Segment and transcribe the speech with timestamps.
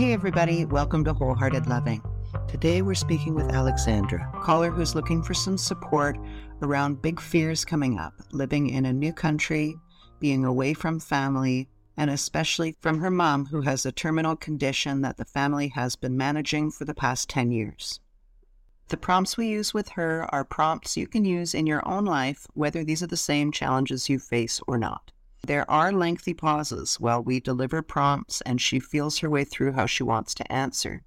[0.00, 2.02] Hey, everybody, welcome to Wholehearted Loving.
[2.48, 6.16] Today we're speaking with Aleksandra, caller who's looking for some support
[6.62, 9.76] around big fears coming up, living in a new country,
[10.18, 11.68] being away from family,
[11.98, 16.16] and especially from her mom, who has a terminal condition that the family has been
[16.16, 18.00] managing for the past 10 years.
[18.88, 22.46] The prompts we use with her are prompts you can use in your own life,
[22.54, 25.12] whether these are the same challenges you face or not.
[25.46, 29.86] There are lengthy pauses while we deliver prompts and she feels her way through how
[29.86, 31.02] she wants to answer.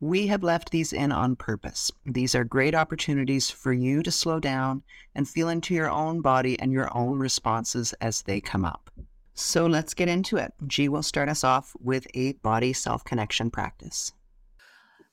[0.00, 1.90] We have left these in on purpose.
[2.04, 4.82] These are great opportunities for you to slow down
[5.14, 8.90] and feel into your own body and your own responses as they come up.
[9.34, 10.52] So let's get into it.
[10.66, 14.12] G will start us off with a body self connection practice.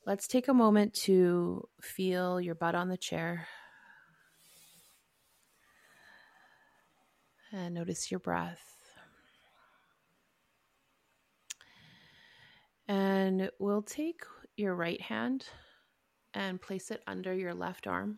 [0.05, 3.47] Let's take a moment to feel your butt on the chair.
[7.55, 8.65] And notice your breath.
[12.87, 14.21] And we'll take
[14.57, 15.45] your right hand
[16.33, 18.17] and place it under your left arm.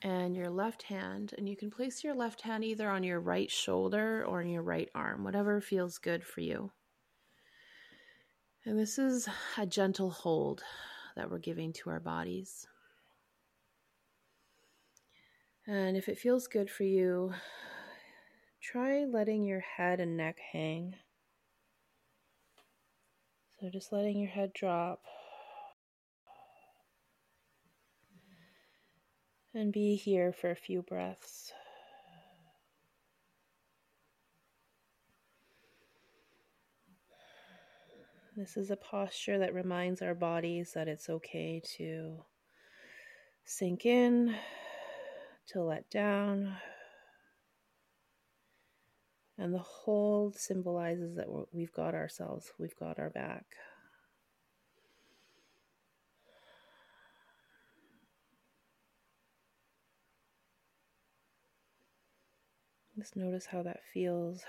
[0.00, 3.50] And your left hand, and you can place your left hand either on your right
[3.50, 6.70] shoulder or on your right arm, whatever feels good for you.
[8.64, 10.62] And this is a gentle hold
[11.16, 12.68] that we're giving to our bodies.
[15.70, 17.34] And if it feels good for you,
[18.62, 20.94] try letting your head and neck hang.
[23.60, 25.02] So just letting your head drop.
[29.52, 31.52] And be here for a few breaths.
[38.34, 42.24] This is a posture that reminds our bodies that it's okay to
[43.44, 44.34] sink in
[45.48, 46.56] to let down.
[49.36, 53.44] And the hold symbolizes that we've got ourselves, we've got our back.
[62.96, 64.42] Just notice how that feels.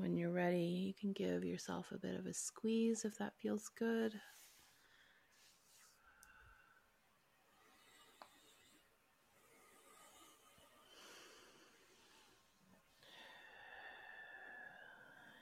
[0.00, 3.68] When you're ready, you can give yourself a bit of a squeeze if that feels
[3.76, 4.12] good.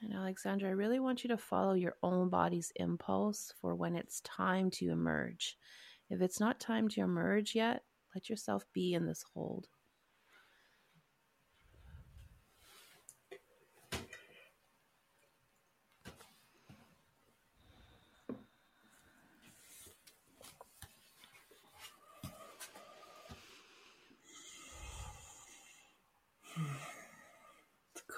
[0.00, 4.22] And Aleksandra, I really want you to follow your own body's impulse for when it's
[4.22, 5.58] time to emerge.
[6.08, 7.82] If it's not time to emerge yet,
[8.14, 9.68] let yourself be in this hold.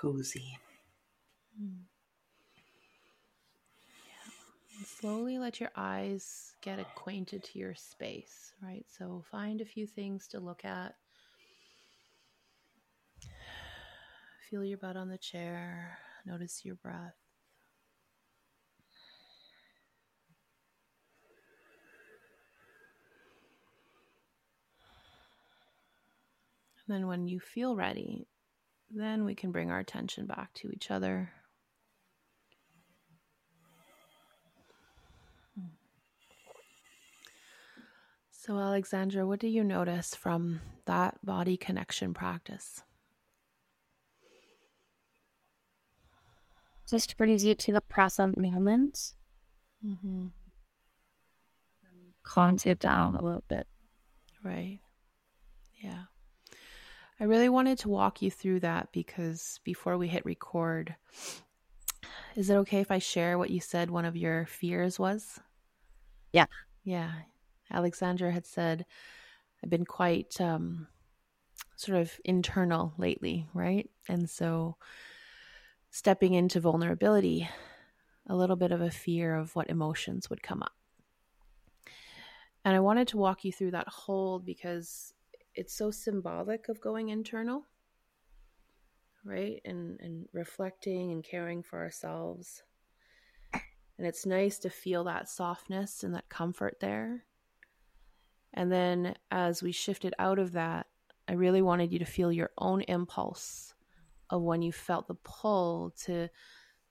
[0.01, 0.59] Cozy.
[1.61, 1.69] Yeah.
[4.87, 8.87] Slowly let your eyes get acquainted to your space, right?
[8.89, 10.95] So find a few things to look at.
[14.49, 15.99] Feel your butt on the chair.
[16.25, 17.17] Notice your breath.
[26.87, 28.27] And then when you feel ready,
[28.91, 31.31] then we can bring our attention back to each other.
[38.49, 42.83] So, Aleksandra, what do you notice from that body connection practice?
[46.89, 49.13] Just brings you to the present moment.
[49.85, 50.29] Mm-hmm.
[52.23, 53.67] Calms you down a little bit.
[54.43, 54.81] Right.
[55.83, 56.05] Yeah.
[57.21, 60.95] I really wanted to walk you through that because before we hit record,
[62.37, 65.41] is it okay if I share what you said one of your fears was?
[66.33, 66.47] Yeah.
[66.85, 67.11] Yeah.
[67.73, 68.87] Aleksandra had said,
[69.63, 70.87] I've been quite um,
[71.75, 73.91] sort of internal lately, right?
[74.09, 74.77] And so
[75.91, 77.49] stepping into vulnerability,
[78.29, 80.73] a little bit of a fear of what emotions would come up.
[82.65, 85.15] And I wanted to walk you through that hold because
[85.55, 87.65] it's so symbolic of going internal
[89.25, 89.61] right?
[89.65, 92.63] And and reflecting and caring for ourselves.
[93.53, 97.25] And it's nice to feel that softness and that comfort there.
[98.55, 100.87] And then as we shifted out of that
[101.29, 103.75] i really wanted you to feel your own impulse
[104.31, 106.29] of when you felt the pull to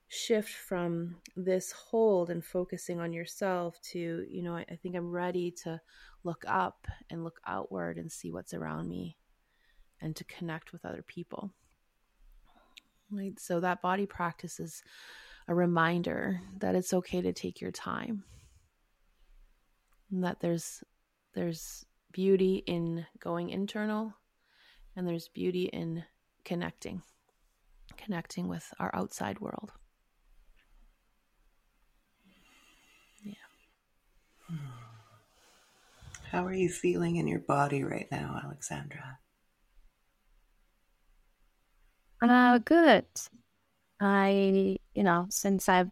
[0.08, 5.10] shift from this hold and focusing on yourself to you know I, I, think i'm
[5.10, 5.78] ready to
[6.24, 9.18] look up and look outward and see what's around me
[10.00, 11.52] and to connect with other people.
[13.10, 13.38] Right?
[13.38, 14.82] So that body practice is
[15.48, 18.24] a reminder that it's okay to take your time.
[20.10, 20.82] And that there's
[21.34, 24.14] there's beauty in going internal
[24.96, 26.04] and there's beauty in
[26.44, 27.02] connecting
[27.96, 29.72] connecting with our outside world.
[36.30, 39.16] How are you feeling in your body right now, Aleksandra?
[42.20, 43.06] Uh, good.
[44.00, 45.90] I, you know, since I've,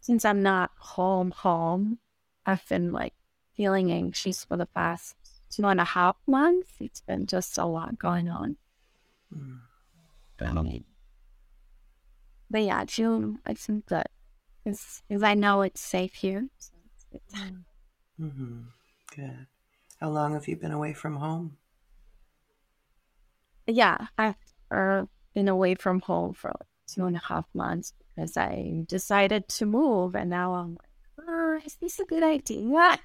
[0.00, 1.98] since I'm not home, home,
[2.46, 3.14] I've been like
[3.54, 5.16] feeling anxious for the past
[5.50, 6.70] two and a half months.
[6.78, 8.56] It's been just a lot going on.
[9.34, 9.58] Mm.
[12.48, 14.06] But yeah, I feel, I feel good
[14.64, 16.48] because I know it's safe here.
[16.58, 16.72] So
[17.12, 17.64] it's good.
[18.20, 18.60] Mm-hmm.
[19.14, 19.46] Good.
[20.00, 21.56] How long have you been away from home?
[23.66, 24.36] Yeah, I've
[24.70, 29.48] uh, been away from home for like two and a half months because I decided
[29.48, 32.98] to move, and now I'm like, oh, is this a good idea?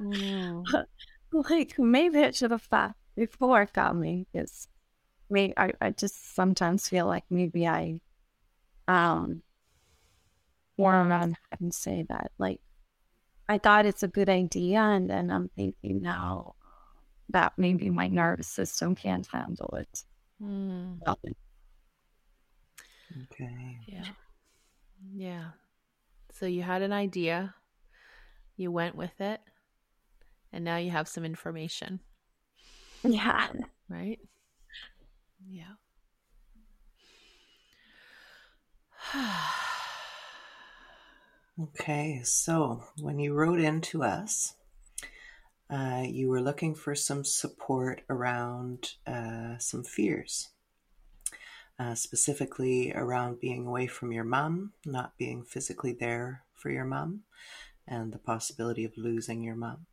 [0.00, 0.64] mm.
[1.32, 4.68] like maybe I should have thought before coming because
[5.28, 8.00] me, I, I just sometimes feel like maybe I
[8.88, 9.42] um
[10.76, 12.60] or on and say that like
[13.50, 16.54] I thought it's a good idea, and then I'm thinking now
[17.30, 20.04] that maybe my nervous system can't handle it.
[20.40, 21.00] Mm.
[23.24, 23.80] Okay.
[23.88, 24.04] Yeah.
[25.12, 25.44] Yeah.
[26.32, 27.56] So you had an idea,
[28.56, 29.40] you went with it,
[30.52, 31.98] and now you have some information.
[33.02, 33.48] Yeah.
[33.88, 34.20] Right?
[35.44, 35.74] Yeah.
[41.62, 44.54] Okay, so when you wrote into us,
[45.68, 50.48] uh, you were looking for some support around uh, some fears,
[51.78, 57.24] uh, specifically around being away from your mom, not being physically there for your mom,
[57.86, 59.84] and the possibility of losing your mom.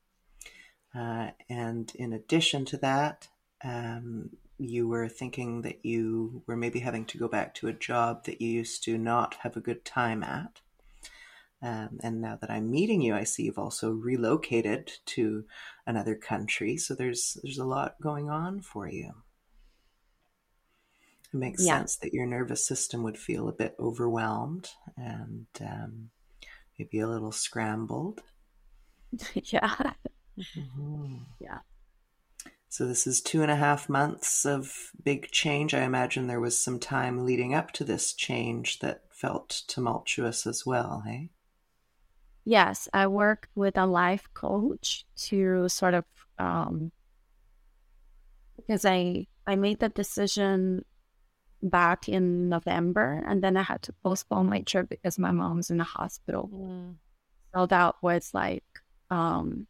[0.96, 3.28] Uh, and in addition to that,
[3.62, 8.24] um, you were thinking that you were maybe having to go back to a job
[8.24, 10.62] that you used to not have a good time at.
[11.62, 15.46] Um, and now that I'm meeting you, I see you've also relocated to
[15.88, 16.78] another country.
[16.78, 19.14] So there's there's a lot going on for you.
[21.34, 21.80] It makes yeah.
[21.80, 26.10] sense that your nervous system would feel a bit overwhelmed and um,
[26.78, 28.22] maybe a little scrambled.
[29.34, 29.94] yeah.
[30.38, 31.16] Mm-hmm.
[31.40, 31.60] Yeah.
[32.70, 35.74] So this is two and a half months of big change.
[35.74, 40.66] I imagine there was some time leading up to this change that felt tumultuous as
[40.66, 41.32] well, hey?
[42.48, 46.06] Yes, I work with a life coach to sort of
[46.40, 46.92] um,
[48.56, 50.86] because I I made the decision
[51.62, 55.78] back in November, and then I had to postpone my trip because my mom's in
[55.78, 56.50] the hospital.
[56.54, 56.96] Mm.
[57.54, 58.64] So that was like
[59.12, 59.68] um,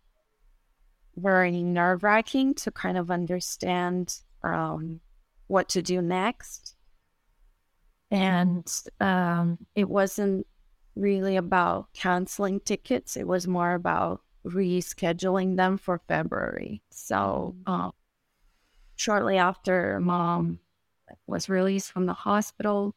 [1.15, 4.99] very nerve wracking to kind of understand um,
[5.47, 6.75] what to do next.
[8.11, 10.45] And um, it wasn't
[10.99, 13.17] really about canceling tickets.
[13.17, 16.81] It was more about rescheduling them for February.
[16.89, 17.91] So, um,
[18.95, 20.59] shortly after mom
[21.25, 22.95] was released from the hospital,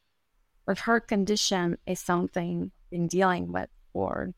[0.67, 4.35] but her condition is something been dealing with for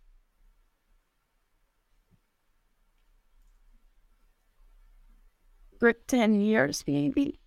[5.79, 7.41] for 10 years maybe.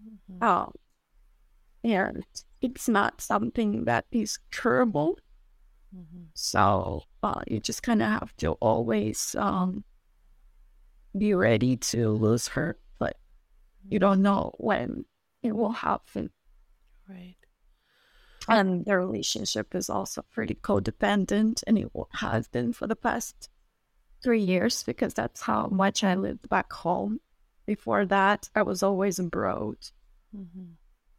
[0.00, 0.44] Mm-hmm.
[0.44, 0.72] Oh,
[1.86, 2.24] and
[2.60, 5.18] it's not something that is curable.
[5.96, 6.24] Mm-hmm.
[6.34, 9.84] So uh, you just kind of have to always um,
[11.16, 13.16] be ready to lose her, but
[13.88, 15.06] you don't know when
[15.42, 16.30] it will happen.
[17.08, 17.36] Right.
[18.48, 23.48] And the relationship is also pretty codependent, and it has been for the past
[24.22, 27.20] three years because that's how much I lived back home.
[27.66, 29.78] Before that, I was always abroad.
[30.36, 30.74] Mm-hmm.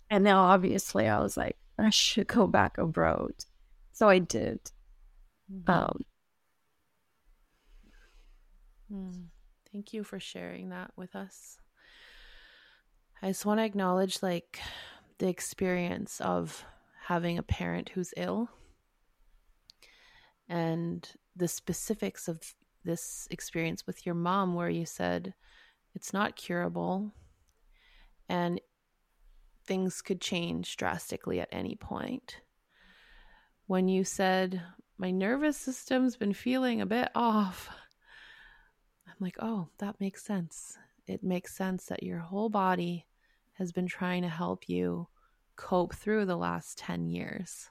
[0.09, 3.33] And now, obviously, I was like, I should go back abroad.
[3.97, 4.59] So I did.
[5.51, 5.71] Mm-hmm.
[5.71, 6.05] Um,
[8.93, 9.23] mm.
[9.73, 11.57] Thank you for sharing that with us.
[13.23, 14.59] I just want to acknowledge like
[15.17, 16.63] the experience of
[17.07, 18.51] having a parent who's ill
[20.47, 22.53] and the specifics of
[22.85, 25.33] this experience with your mom where you said
[25.95, 27.13] it's not curable
[28.29, 28.61] and
[29.65, 32.41] things could change drastically at any point
[33.67, 34.61] when you said,
[34.97, 37.69] My nervous system's been feeling a bit off,
[39.07, 40.77] I'm like, Oh, that makes sense.
[41.05, 43.05] it makes sense that your whole body
[43.53, 45.07] has been trying to help you
[45.55, 47.69] cope through the last 10 years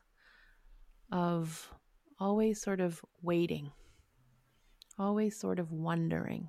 [1.12, 1.71] of
[2.19, 3.71] always sort of waiting,
[4.99, 6.49] always sort of wondering,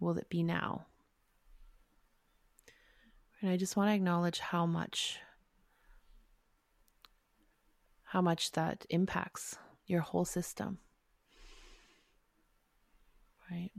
[0.00, 0.86] will it be now?
[3.40, 5.18] And I just want to acknowledge how much
[8.16, 10.78] how much that impacts your whole system.
[13.50, 13.70] Right.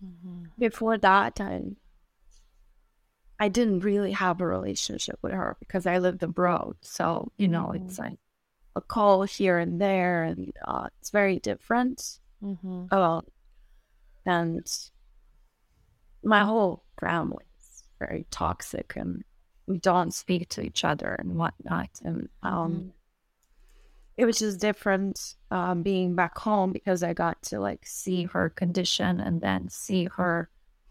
[0.00, 0.44] Mm-hmm.
[0.56, 1.62] Before that, I
[3.40, 6.76] I didn't really have a relationship with her because I lived abroad.
[6.82, 7.86] So you know, mm-hmm.
[7.86, 8.20] it's like
[8.76, 12.20] a call here and there, and uh, it's very different.
[12.40, 12.84] Mm-hmm.
[12.92, 13.22] Uh,
[14.24, 14.64] and
[16.22, 19.24] my whole family is very toxic, and
[19.66, 21.90] we don't speak to each other and whatnot.
[22.04, 22.88] And um, mm-hmm.
[24.16, 28.50] it was just different um, being back home because I got to like see her
[28.50, 30.50] condition and then see her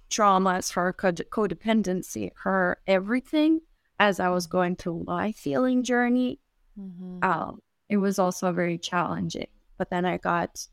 [0.09, 3.61] traumas, her codependency, her everything
[3.99, 6.39] as I was going through my healing journey.
[6.79, 7.23] Mm-hmm.
[7.23, 9.47] Um, it was also very challenging.
[9.77, 10.67] But then I got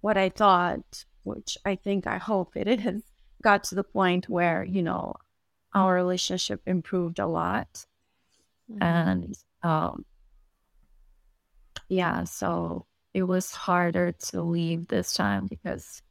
[0.00, 3.02] what I thought, which I think I hope it is,
[3.42, 5.14] got to the point where, you know,
[5.74, 7.86] our relationship improved a lot.
[8.70, 8.82] Mm-hmm.
[8.82, 10.04] And um,
[11.88, 16.02] yeah, so it was harder to leave this time because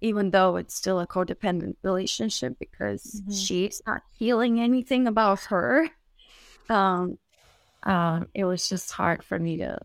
[0.00, 3.32] even though it's still a codependent relationship because mm-hmm.
[3.32, 5.88] she's not feeling anything about her
[6.68, 7.18] um
[7.84, 9.78] um it was just hard for me to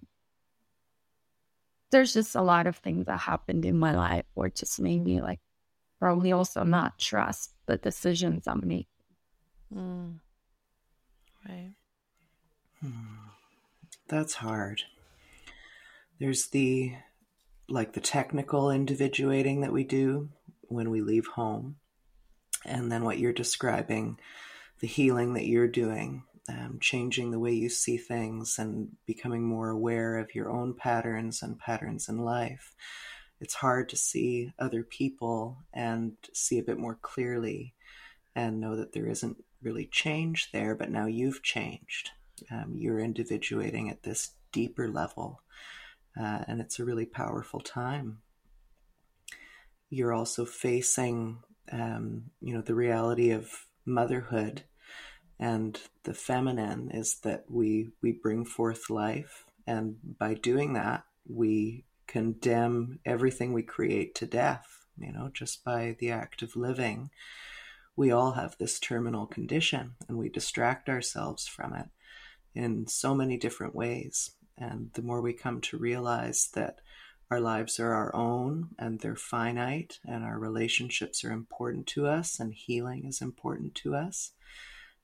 [1.91, 5.22] there's just a lot of things that happened in my life where just made me
[5.22, 5.39] like
[6.00, 8.86] probably also not trust the decisions i'm making
[9.74, 10.20] Mm.
[11.48, 11.75] Right.
[12.82, 13.30] Hmm.
[14.08, 14.84] That's hard.
[16.20, 16.94] There's the
[17.70, 20.30] like the technical individuating that we do
[20.63, 21.78] when we leave home,
[22.66, 24.20] and then what you're describing,
[24.82, 29.70] the healing that you're doing, um, changing the way you see things and becoming more
[29.70, 32.74] aware of your own patterns and patterns in life.
[33.40, 37.74] It's hard to see other people and see a bit more clearly
[38.36, 42.12] and know that there isn't really change there, but now you've changed.
[42.50, 45.41] Um, you're individuating at this deeper level,
[46.20, 48.20] uh, and it's a really powerful time.
[49.89, 51.39] You're also facing,
[51.72, 54.63] um, you know, the reality of motherhood,
[55.39, 61.86] and the feminine is that we we bring forth life, and by doing that, we
[62.08, 64.86] condemn everything we create to death.
[64.98, 67.10] You know, just by the act of living
[68.01, 71.86] we all have this terminal condition and we distract ourselves from it
[72.55, 74.31] in so many different ways.
[74.58, 76.79] And the more we come to realize that
[77.29, 82.39] our lives are our own and they're finite and our relationships are important to us
[82.39, 84.31] and healing is important to us,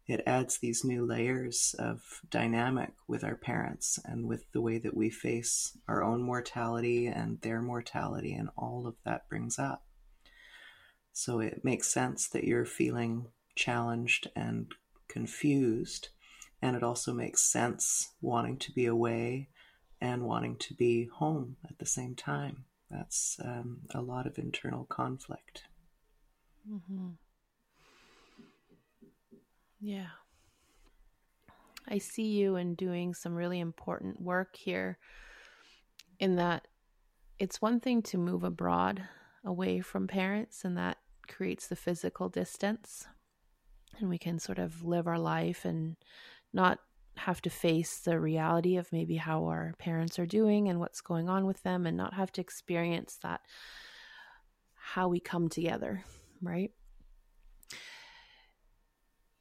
[0.07, 2.01] it adds these new layers of
[2.31, 7.39] dynamic with our parents and with the way that we face our own mortality and
[7.41, 9.86] their mortality and all of that brings up.
[11.17, 14.71] So it makes sense that you're feeling challenged and
[15.07, 16.09] confused.
[16.61, 19.49] And it also makes sense wanting to be away
[19.99, 22.65] and wanting to be home at the same time.
[22.91, 25.63] That's um, a lot of internal conflict.
[26.71, 27.09] Mm-hmm.
[29.81, 30.09] Yeah.
[31.87, 34.99] I see you in doing some really important work here
[36.19, 36.67] in that
[37.39, 39.01] it's one thing to move abroad
[39.43, 43.07] away from parents and that creates the physical distance
[43.99, 45.95] and we can sort of live our life and
[46.53, 46.79] not
[47.17, 51.27] have to face the reality of maybe how our parents are doing and what's going
[51.29, 53.41] on with them and not have to experience that
[54.75, 56.03] how we come together,
[56.41, 56.71] right?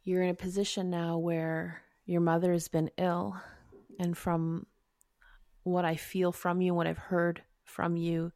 [0.03, 3.37] You're in a position now where your mother has been ill
[3.99, 4.67] and from
[5.65, 8.33] what I feel from you, what I've heard from you,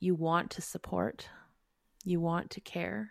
[0.00, 1.28] you want to support
[2.06, 3.10] you want to care.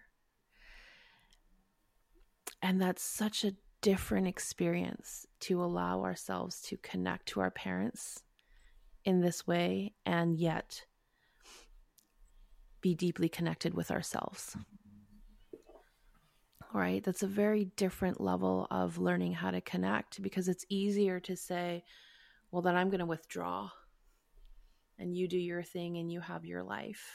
[2.62, 8.24] And that's such a different experience to allow ourselves to connect to our parents
[9.04, 10.86] in this way and yet
[12.80, 14.56] be deeply connected with ourselves.
[16.74, 17.04] Right?
[17.04, 21.84] That's a very different level of learning how to connect because it's easier to say,
[22.50, 23.70] well, then I'm going to withdraw
[24.98, 27.12] and you do your thing and you have your life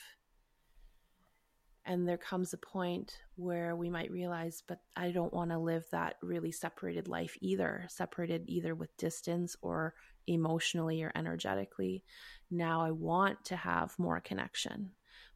[1.91, 5.85] and there comes a point where we might realize but i don't want to live
[5.91, 9.95] that really separated life either separated either with distance or
[10.27, 12.05] emotionally or energetically
[12.51, 14.91] now i want to have more connection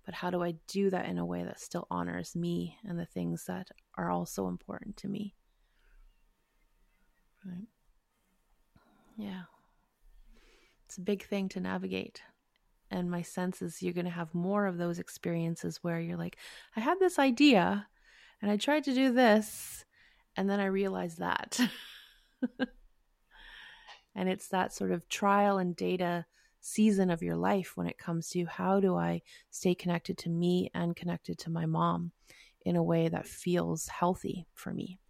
[0.04, 3.06] but how do I do that in a way that still honors me and the
[3.06, 5.34] things that are also important to me?
[7.44, 7.68] Right.
[9.16, 9.42] Yeah.
[10.86, 12.20] It's a big thing to navigate.
[12.94, 16.36] And my sense is you're going to have more of those experiences where you're like,
[16.76, 17.88] I had this idea
[18.40, 19.84] and I tried to do this,
[20.36, 21.58] and then I realized that.
[24.14, 26.24] and it's that sort of trial and data
[26.60, 30.70] season of your life when it comes to how do I stay connected to me
[30.72, 32.12] and connected to my mom
[32.64, 35.00] in a way that feels healthy for me.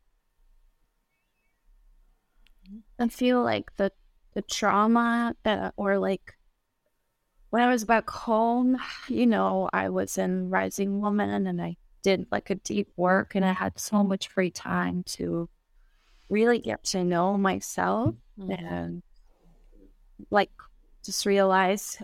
[2.98, 3.92] I feel like the
[4.32, 6.34] the trauma that, or like
[7.54, 12.26] when I was back home, you know, I was in Rising Woman and I did
[12.32, 15.48] like a deep work and I had so much free time to
[16.28, 18.50] really get to know myself mm-hmm.
[18.50, 19.02] and
[20.32, 20.50] like
[21.04, 22.02] just realize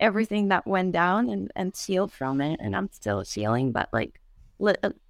[0.00, 2.60] everything that went down and, and heal from it.
[2.62, 4.20] And I'm still healing, but like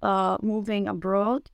[0.01, 1.51] uh, moving abroad,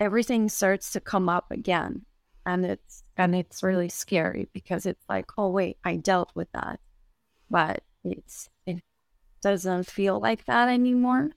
[0.00, 2.06] everything starts to come up again.
[2.44, 6.80] And it's and it's really scary because it's like, oh wait, I dealt with that.
[7.52, 8.80] But it's it
[9.42, 11.30] doesn't feel like that anymore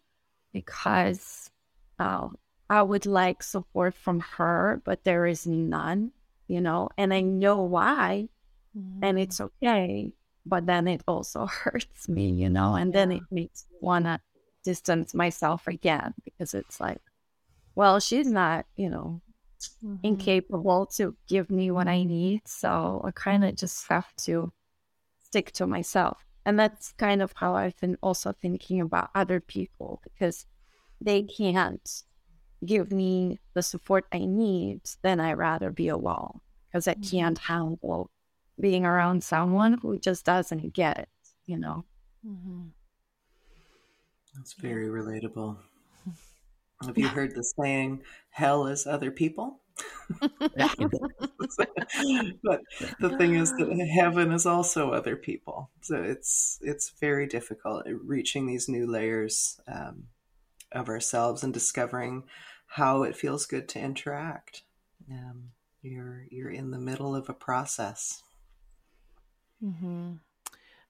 [0.53, 1.51] because
[1.99, 2.29] uh,
[2.69, 6.11] I would like support from her, but there is none,
[6.47, 8.29] you know, and I know why
[8.77, 9.03] mm-hmm.
[9.03, 10.13] and it's okay.
[10.45, 12.99] But then it also hurts me, you know, and yeah.
[12.99, 14.19] then it makes me want to
[14.63, 17.01] distance myself again because it's like,
[17.75, 19.21] well, she's not, you know,
[19.83, 19.95] mm-hmm.
[20.03, 22.47] incapable to give me what I need.
[22.47, 24.51] So I kind of just have to
[25.25, 26.25] stick to myself.
[26.45, 30.45] And that's kind of how I've been also thinking about other people because
[31.01, 32.03] they can't
[32.63, 37.17] give me the support I need, then I'd rather be alone because I mm-hmm.
[37.17, 38.11] can't handle
[38.59, 41.09] being around someone who just doesn't get it,
[41.45, 41.83] you know.
[42.25, 42.67] Mm-hmm.
[44.35, 45.57] That's very relatable.
[46.85, 49.59] Have you heard the saying, hell is other people?
[52.43, 52.61] but
[52.99, 55.69] the thing is that heaven is also other people.
[55.81, 60.05] So it's it's very difficult reaching these new layers um,
[60.71, 62.23] of ourselves and discovering
[62.67, 64.63] how it feels good to interact.
[65.11, 68.23] Um, you're you're in the middle of a process.
[69.63, 70.13] Mm-hmm.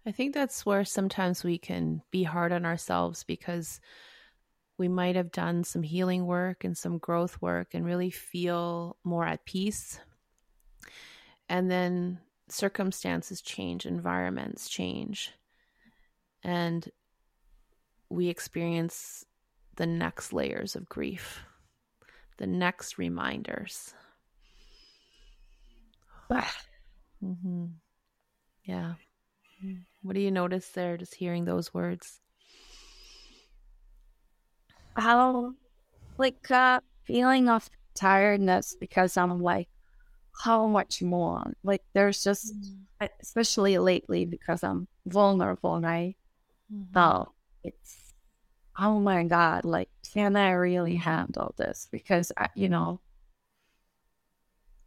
[0.05, 3.79] I think that's where sometimes we can be hard on ourselves because
[4.77, 9.25] we might have done some healing work and some growth work and really feel more
[9.25, 9.99] at peace.
[11.47, 15.31] And then circumstances change, environments change,
[16.43, 16.87] and
[18.09, 19.25] we experience
[19.77, 21.41] the next layers of grief,
[22.37, 23.93] the next reminders.
[27.23, 27.65] mm-hmm.
[28.63, 28.93] Yeah.
[30.01, 32.19] What do you notice there just hearing those words?
[34.95, 35.53] How,
[36.17, 39.69] like, uh, feeling of tiredness because I'm like,
[40.43, 41.53] how much more?
[41.63, 43.09] Like, there's just, mm.
[43.21, 46.15] especially lately because I'm vulnerable, right?
[46.73, 46.93] Mm-hmm.
[46.93, 48.13] So it's,
[48.77, 51.87] oh my God, like, can I really handle this?
[51.91, 52.99] Because, I, you know,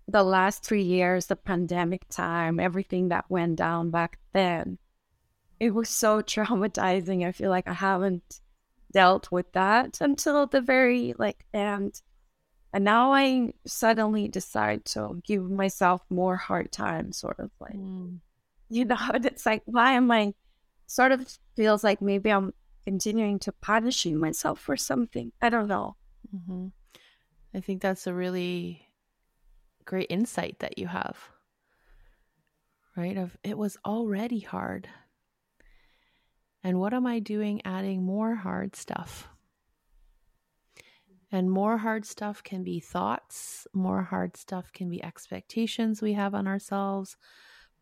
[0.06, 4.78] the last three years, the pandemic time, everything that went down back then,
[5.60, 7.26] it was so traumatizing.
[7.26, 8.40] I feel like I haven't
[8.92, 12.02] dealt with that until the very like end.
[12.72, 18.18] And now I suddenly decide to give myself more hard time, sort of like, mm.
[18.68, 20.34] you know, it's like, why am I
[20.86, 22.52] sort of feels like maybe I'm
[22.88, 25.30] continuing to punishing myself for something.
[25.42, 25.96] I don't know.
[26.34, 26.68] Mm-hmm.
[27.54, 28.82] I think that's a really
[29.84, 31.18] great insight that you have.
[32.96, 33.16] Right?
[33.16, 34.88] Of it was already hard.
[36.62, 39.28] And what am I doing adding more hard stuff?
[41.30, 46.34] And more hard stuff can be thoughts, more hard stuff can be expectations we have
[46.34, 47.16] on ourselves,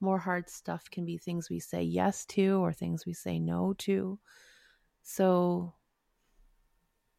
[0.00, 3.72] more hard stuff can be things we say yes to or things we say no
[3.78, 4.18] to.
[5.02, 5.74] So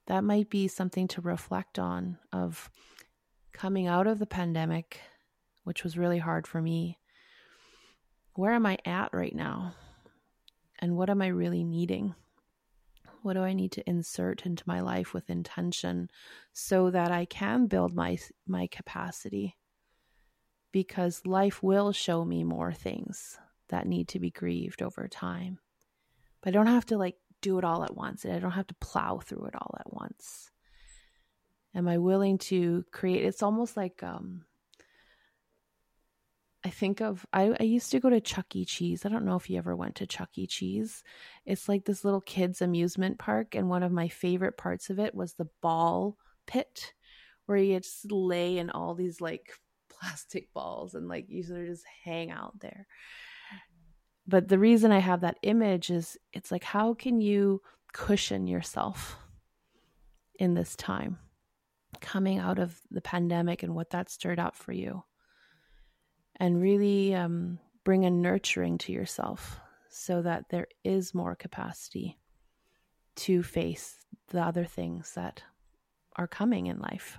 [0.08, 2.70] that might be something to reflect on of
[3.54, 5.00] coming out of the pandemic,
[5.64, 7.00] which was really hard for me,
[8.34, 9.74] where am I at right now?
[10.80, 12.16] And what am I really needing?
[13.22, 16.10] What do I need to insert into my life with intention
[16.54, 19.58] so that I can build my my capacity?
[20.72, 23.38] Because life will show me more things
[23.70, 25.60] that need to be grieved over time.
[26.42, 28.24] But I don't have to like do it all at once.
[28.24, 30.52] And I don't have to plow through it all at once.
[31.76, 33.26] Am I willing to create?
[33.26, 34.44] It's almost like um,
[36.66, 38.66] I think of I, I used to go to Chuck E.
[38.66, 39.06] Cheese.
[39.06, 40.48] I don't know if you ever went to Chuck E.
[40.48, 41.04] Cheese.
[41.46, 45.14] It's like this little kids amusement park, and one of my favorite parts of it
[45.14, 46.94] was the ball pit,
[47.46, 49.52] where you just lay in all these like
[49.90, 52.88] plastic balls and like you sort of just hang out there.
[54.28, 57.62] But the reason I have that image is it's like how can you
[57.94, 59.18] cushion yourself
[60.38, 61.18] in this time
[62.02, 65.04] coming out of the pandemic and what that stirred up for you?
[66.38, 72.18] And really um, bring a nurturing to yourself so that there is more capacity
[73.16, 75.42] to face the other things that
[76.16, 77.18] are coming in life.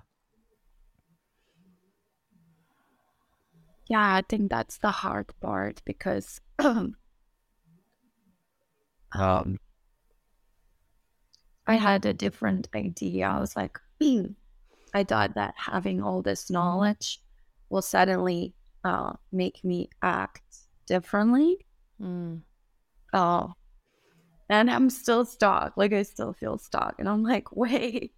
[3.88, 6.94] Yeah, I think that's the hard part because um,
[11.66, 13.26] I had a different idea.
[13.26, 13.78] I was like,
[14.94, 17.20] I thought that having all this knowledge
[17.70, 20.42] will suddenly uh, make me act
[20.86, 21.64] differently.
[22.00, 22.42] Mm.
[23.12, 23.48] Uh,
[24.50, 25.76] and I'm still stuck.
[25.76, 26.94] Like I still feel stuck.
[26.98, 28.12] And I'm like, wait,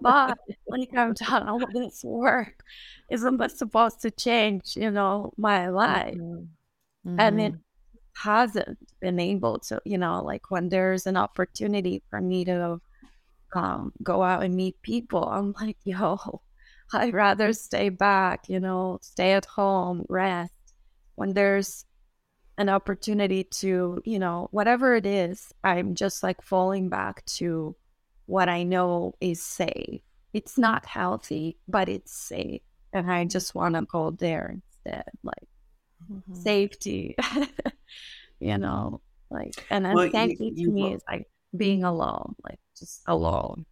[0.00, 2.62] but like I've done all this work.
[3.10, 6.14] Isn't that supposed to change, you know, my life?
[6.14, 7.08] Mm-hmm.
[7.08, 7.20] Mm-hmm.
[7.20, 8.28] And it mm-hmm.
[8.28, 12.80] hasn't been able to, you know, like when there's an opportunity for me to
[13.54, 16.42] um, go out and meet people, I'm like, yo,
[16.92, 20.52] I'd rather stay back, you know, stay at home, rest.
[21.14, 21.84] When there's
[22.58, 27.76] an opportunity to, you know, whatever it is, I'm just like falling back to
[28.26, 30.00] what I know is safe.
[30.32, 32.62] It's not healthy, but it's safe.
[32.92, 35.48] And I just want to go there instead, like
[36.10, 36.34] mm-hmm.
[36.34, 37.16] safety,
[38.40, 39.00] you know,
[39.30, 41.26] like, and well, safety to me is like
[41.56, 43.66] being alone, like just alone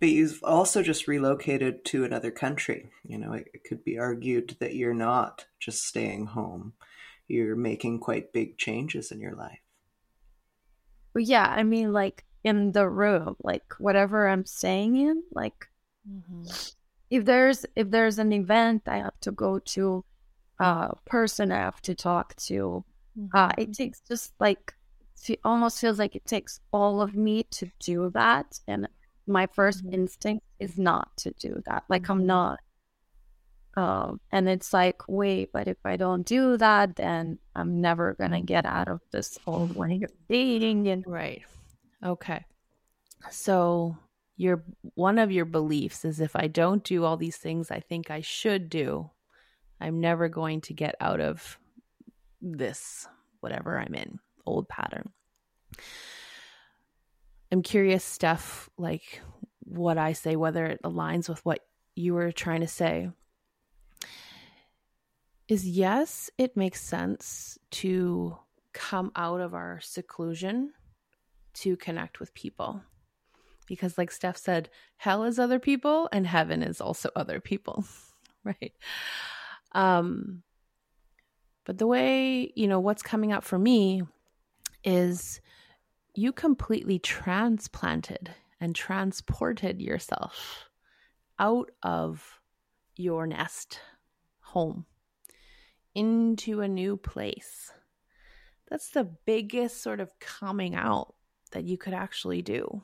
[0.00, 2.90] but you've also just relocated to another country.
[3.04, 6.74] You know, it, it could be argued that you're not just staying home,
[7.26, 9.58] you're making quite big changes in your life.
[11.16, 15.68] Yeah, I mean, like in the room, like whatever I'm staying in, like
[16.08, 16.44] mm-hmm.
[17.10, 20.04] if there's if there's an event I have to go to,
[20.60, 22.84] a uh, person I have to talk to,
[23.18, 23.36] mm-hmm.
[23.36, 24.74] uh, it takes just like
[25.28, 28.88] it almost feels like it takes all of me to do that, and
[29.28, 29.94] my 1st mm-hmm.
[29.94, 31.84] instinct is not to do that.
[31.88, 32.12] Like mm-hmm.
[32.12, 32.60] I'm not.
[33.76, 38.42] Um, and it's like, wait, but if I don't do that, then I'm never gonna
[38.42, 40.88] get out of this old way of dating.
[40.88, 41.42] And right,
[42.04, 42.44] okay.
[43.30, 43.96] So
[44.36, 44.64] your
[44.94, 48.20] one of your beliefs is if I don't do all these things I think I
[48.20, 49.10] should do,
[49.80, 51.58] I'm never going to get out of
[52.40, 53.06] this
[53.40, 55.10] whatever I'm in old pattern.
[57.50, 59.20] I'm curious, Steph, like
[59.60, 63.10] what I say, whether it aligns with what you were trying to say.
[65.48, 68.38] Is yes, it makes sense to
[68.74, 70.72] come out of our seclusion
[71.54, 72.82] to connect with people.
[73.66, 77.84] Because, like Steph said, hell is other people and heaven is also other people,
[78.44, 78.72] right?
[79.72, 80.42] Um,
[81.64, 84.02] but the way, you know, what's coming up for me
[84.84, 85.40] is
[86.18, 88.28] you completely transplanted
[88.60, 90.68] and transported yourself
[91.38, 92.40] out of
[92.96, 93.78] your nest
[94.40, 94.84] home
[95.94, 97.72] into a new place.
[98.68, 101.14] That's the biggest sort of coming out
[101.52, 102.82] that you could actually do.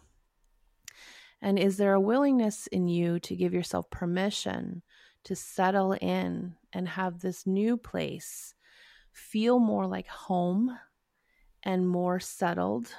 [1.43, 4.83] And is there a willingness in you to give yourself permission
[5.25, 8.55] to settle in and have this new place
[9.11, 10.79] feel more like home
[11.65, 12.95] and more settled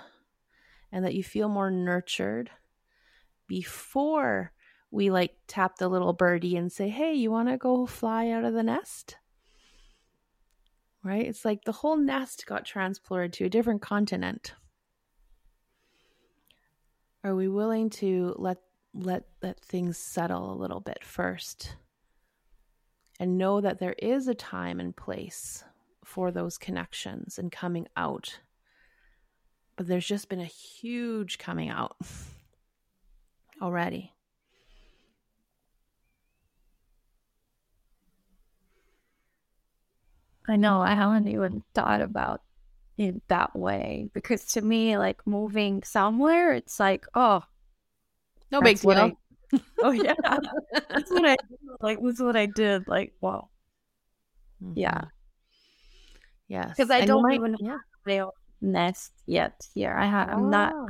[0.95, 2.49] and that you feel more nurtured
[3.47, 4.53] before
[4.91, 8.45] we like tap the little birdie and say, Hey, you want to go fly out
[8.45, 9.17] of the nest?
[11.03, 11.27] Right?
[11.27, 14.53] It's like the whole nest got transported to a different continent.
[17.25, 18.59] Are we willing to let
[18.93, 21.75] let let things settle a little bit first
[23.19, 25.65] and know that there is a time and place
[26.05, 28.39] for those connections and coming out
[29.75, 31.95] but there's just been a huge coming out
[33.61, 34.13] already.
[40.47, 42.41] I know I haven't even thought about
[42.97, 47.43] it that way because to me, like moving somewhere, it's like, oh,
[48.51, 48.91] no big deal.
[48.91, 49.13] I,
[49.79, 50.13] oh yeah,
[50.89, 51.35] that's what I
[51.81, 51.99] like.
[51.99, 52.87] Was what I did.
[52.87, 53.49] Like, wow,
[54.63, 54.73] mm-hmm.
[54.75, 55.01] yeah,
[56.47, 57.79] yes, because I and don't might, even yeah
[58.65, 59.95] nest yet here.
[59.97, 60.87] I have I'm not oh.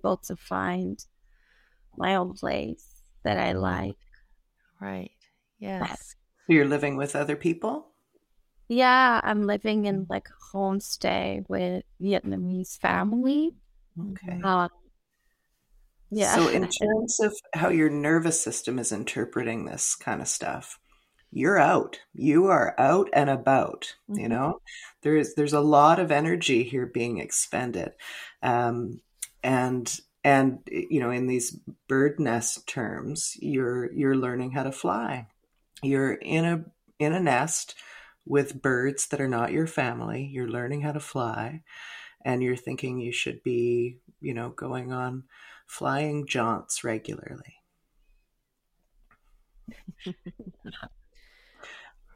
[0.00, 1.04] able to find
[1.96, 3.96] my own place that I like.
[4.80, 5.10] Right.
[5.58, 6.16] Yes.
[6.46, 7.88] So you're living with other people?
[8.68, 13.50] Yeah, I'm living in like a homestay with Vietnamese family.
[13.98, 14.40] Okay.
[14.42, 14.68] Um,
[16.10, 16.34] yeah.
[16.34, 20.78] So, in terms of how your nervous system is interpreting this kind of stuff,
[21.32, 22.00] you're out.
[22.12, 23.94] You are out and about.
[24.10, 24.20] Mm-hmm.
[24.20, 24.60] You know,
[25.02, 27.92] there's there's a lot of energy here being expended,
[28.42, 29.00] um,
[29.42, 31.56] and and you know, in these
[31.88, 35.28] bird nest terms, you're you're learning how to fly.
[35.82, 36.64] You're in a
[36.98, 37.74] in a nest
[38.26, 40.28] with birds that are not your family.
[40.32, 41.62] You're learning how to fly,
[42.24, 45.24] and you're thinking you should be, you know, going on
[45.66, 47.56] flying jaunts regularly.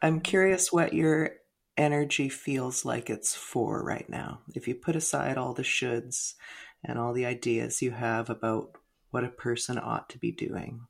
[0.05, 1.31] I'm curious what your
[1.79, 4.41] energy feels like it's for right now.
[4.55, 6.35] If you put aside all the shoulds
[6.85, 8.73] and all the ideas you have about
[9.13, 10.83] what a person ought to be doing,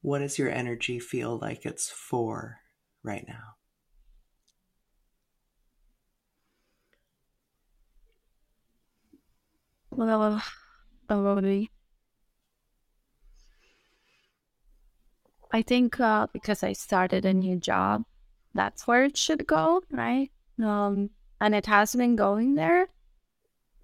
[0.00, 2.58] what does your energy feel like it's for
[3.04, 3.54] right now?
[9.90, 10.42] Well,
[11.06, 11.70] probably.
[15.52, 18.04] I think uh, because I started a new job,
[18.54, 20.30] that's where it should go, right?
[20.62, 21.10] Um,
[21.40, 22.88] and it has been going there,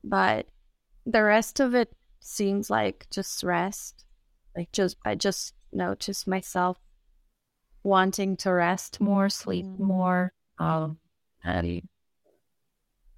[0.02, 0.46] but
[1.04, 4.04] the rest of it seems like just rest.
[4.56, 6.78] Like just I just noticed myself
[7.82, 9.84] wanting to rest more, sleep mm-hmm.
[9.84, 10.98] more, um,
[11.44, 11.82] and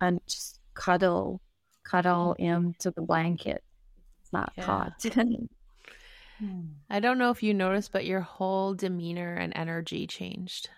[0.00, 1.40] and just cuddle,
[1.84, 3.62] cuddle into the blanket.
[4.22, 4.64] It's not yeah.
[4.64, 5.04] hot.
[6.88, 10.70] I don't know if you noticed, but your whole demeanor and energy changed.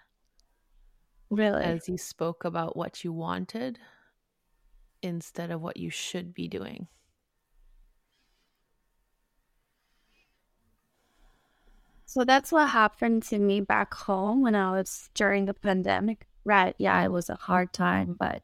[1.31, 1.65] Really?
[1.65, 3.79] As you spoke about what you wanted
[5.03, 6.89] instead of what you should be doing.
[12.05, 16.27] So that's what happened to me back home when I was during the pandemic.
[16.45, 16.75] Right.
[16.77, 18.43] Yeah, it was a hard time, but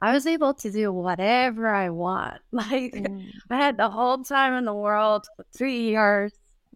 [0.00, 2.40] I was able to do whatever I want.
[2.52, 3.26] Like mm.
[3.50, 6.32] I had the whole time in the world for three years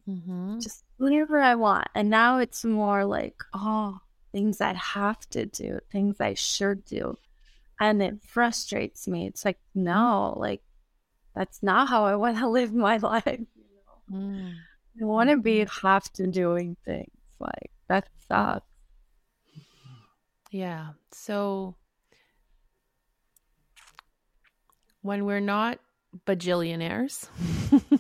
[0.09, 0.59] mm-hmm.
[0.61, 1.89] just whatever I want.
[1.95, 3.99] And now it's more like, oh,
[4.33, 7.17] things I have to do, things I should do.
[7.81, 9.27] And it frustrates me.
[9.27, 10.63] It's like, no, like,
[11.35, 13.25] that's not how I want to live my life.
[13.27, 13.47] You
[14.11, 14.19] know?
[14.19, 14.53] mm.
[15.01, 15.87] I want to be mm-hmm.
[15.87, 17.11] have to doing things.
[17.39, 18.67] Like, that sucks.
[20.51, 20.91] Yeah.
[21.13, 21.77] So,
[25.01, 25.79] when we're not
[26.27, 27.27] bajillionaires,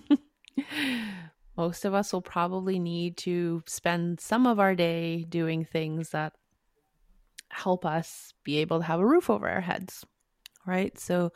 [1.62, 6.32] most of us will probably need to spend some of our day doing things that
[7.50, 10.04] help us be able to have a roof over our heads,
[10.66, 10.98] right?
[10.98, 11.30] So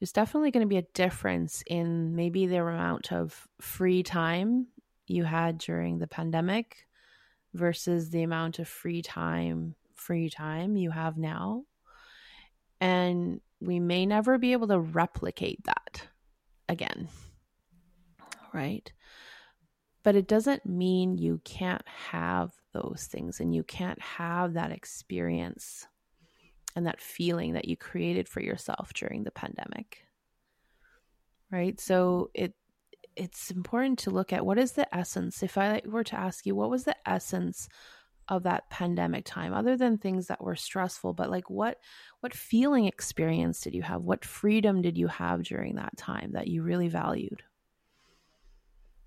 [0.00, 4.68] there's definitely going to be a difference in maybe the amount of free time
[5.06, 6.86] you had during the pandemic
[7.52, 11.64] versus the amount of free time free time you have now
[12.80, 16.08] and we may never be able to replicate that
[16.68, 17.08] again
[18.52, 18.90] right
[20.02, 25.86] but it doesn't mean you can't have those things and you can't have that experience
[26.74, 30.04] and that feeling that you created for yourself during the pandemic.
[31.50, 31.78] Right?
[31.80, 32.54] So it
[33.14, 35.42] it's important to look at what is the essence.
[35.42, 37.68] If I were to ask you what was the essence
[38.28, 41.78] of that pandemic time other than things that were stressful but like what
[42.20, 46.46] what feeling experience did you have what freedom did you have during that time that
[46.46, 47.42] you really valued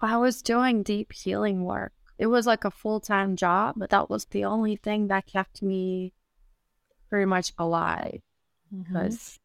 [0.02, 1.94] I was doing deep healing work.
[2.18, 5.62] It was like a full time job, but that was the only thing that kept
[5.62, 6.14] me
[7.10, 8.22] pretty much alive.
[8.72, 9.40] Because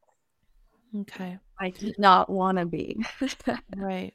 [0.94, 1.00] mm-hmm.
[1.02, 3.04] okay, I did not want to be.
[3.76, 4.14] right.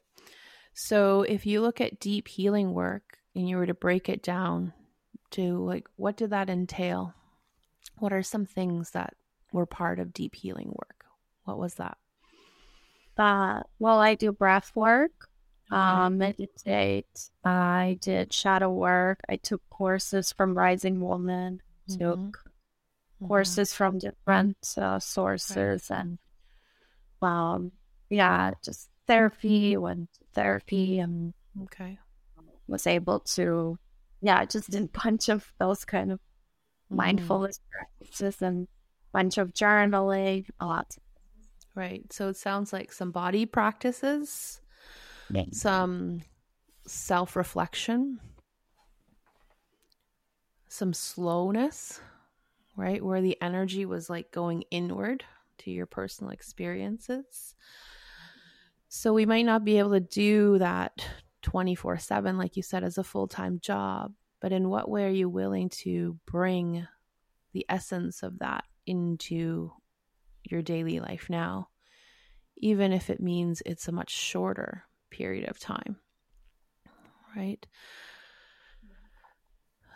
[0.74, 4.72] So if you look at deep healing work and you were to break it down
[5.32, 7.14] to like what did that entail?
[7.98, 9.14] What are some things that
[9.52, 11.04] were part of deep healing work?
[11.44, 11.96] What was that?
[13.16, 15.30] Uh, well, I do breath work
[15.70, 17.06] um, meditate.
[17.44, 19.20] I did shadow work.
[19.28, 21.98] I took courses from Rising Woman, mm-hmm.
[21.98, 23.26] took mm-hmm.
[23.26, 25.98] courses from different uh, sources, right.
[26.00, 26.18] and
[27.22, 27.72] um,
[28.10, 29.76] yeah, just therapy.
[29.76, 31.98] Went to therapy and okay,
[32.68, 33.78] was able to,
[34.20, 36.96] yeah, just did a bunch of those kind of mm-hmm.
[36.96, 38.68] mindfulness practices and
[39.12, 40.96] bunch of journaling, a lot.
[41.74, 42.10] Right.
[42.12, 44.60] So it sounds like some body practices
[45.52, 46.22] some
[46.86, 48.20] self reflection,
[50.68, 52.00] some slowness,
[52.76, 53.04] right?
[53.04, 55.24] Where the energy was like going inward
[55.58, 57.54] to your personal experiences.
[58.88, 61.06] So we might not be able to do that
[61.42, 65.10] 24 7, like you said, as a full time job, but in what way are
[65.10, 66.86] you willing to bring
[67.52, 69.72] the essence of that into
[70.44, 71.68] your daily life now,
[72.56, 75.96] even if it means it's a much shorter period of time.
[77.34, 77.66] Right?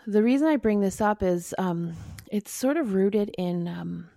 [0.06, 1.94] The reason I bring this up is um,
[2.30, 4.08] it's sort of rooted in um,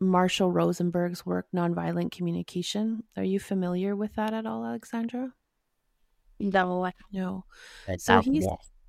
[0.00, 3.04] Marshall Rosenberg's work, Nonviolent Communication.
[3.16, 5.32] Are you familiar with that at all, Aleksandra?
[6.38, 6.90] No.
[7.12, 7.44] No.
[7.98, 8.46] So he's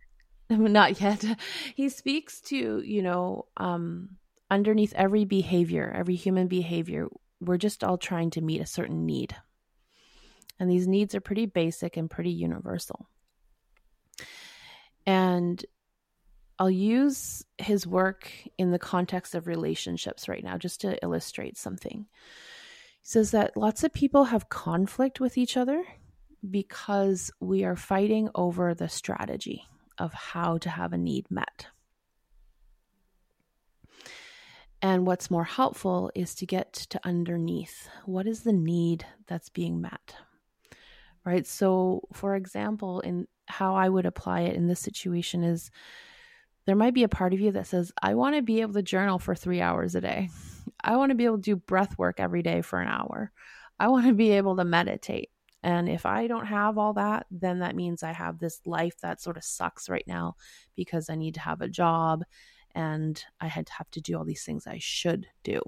[0.49, 1.23] not yet.
[1.75, 4.17] He speaks to, you know, um,
[4.49, 7.07] underneath every behavior, every human behavior,
[7.39, 9.35] we're just all trying to meet a certain need.
[10.61, 13.09] And these needs are pretty basic and pretty universal.
[15.07, 15.65] And
[16.59, 22.05] I'll use his work in the context of relationships right now just to illustrate something.
[23.01, 25.83] He says that lots of people have conflict with each other
[26.47, 29.63] because we are fighting over the strategy
[29.97, 31.65] of how to have a need met.
[34.79, 39.81] And what's more helpful is to get to underneath what is the need that's being
[39.81, 40.13] met.
[41.25, 41.45] Right?
[41.45, 45.69] So, for example, in how I would apply it in this situation is
[46.65, 48.81] there might be a part of you that says, I want to be able to
[48.81, 50.29] journal for three hours a day.
[50.83, 53.31] I want to be able to do breath work every day for an hour.
[53.79, 55.29] I want to be able to meditate.
[55.63, 59.21] And if I don't have all that, then that means I have this life that
[59.21, 60.35] sort of sucks right now
[60.75, 62.23] because I need to have a job
[62.73, 65.61] and I had to have to do all these things I should do.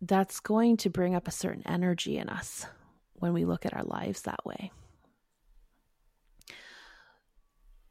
[0.00, 2.66] That's going to bring up a certain energy in us
[3.14, 4.70] when we look at our lives that way.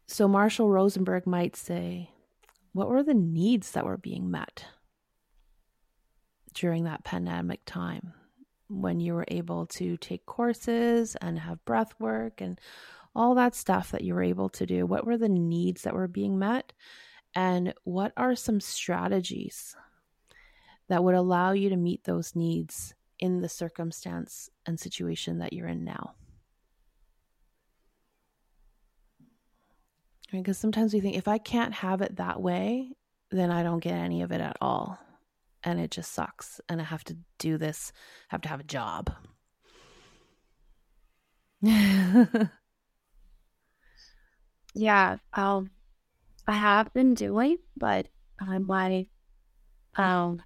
[0.07, 2.11] So, Marshall Rosenberg might say,
[2.73, 4.65] What were the needs that were being met?
[6.55, 8.13] during that pandemic time
[8.67, 12.59] when you were able to take courses and have breath work and
[13.15, 14.85] all that stuff that you were able to do?
[14.87, 16.73] What were the needs that were being met?
[17.35, 19.75] And what are some strategies
[20.89, 25.67] that would allow you to meet those needs in the circumstance and situation that you're
[25.67, 26.15] in now?
[30.31, 32.91] Because sometimes we think if I can't have it that way,
[33.31, 34.99] then I don't get any of it at all
[35.65, 37.91] and it just sucks and i have to do this
[38.29, 39.11] I have to have a job
[44.75, 45.71] yeah um
[46.47, 48.07] i have been doing but
[48.39, 49.07] i'm like
[49.95, 50.41] um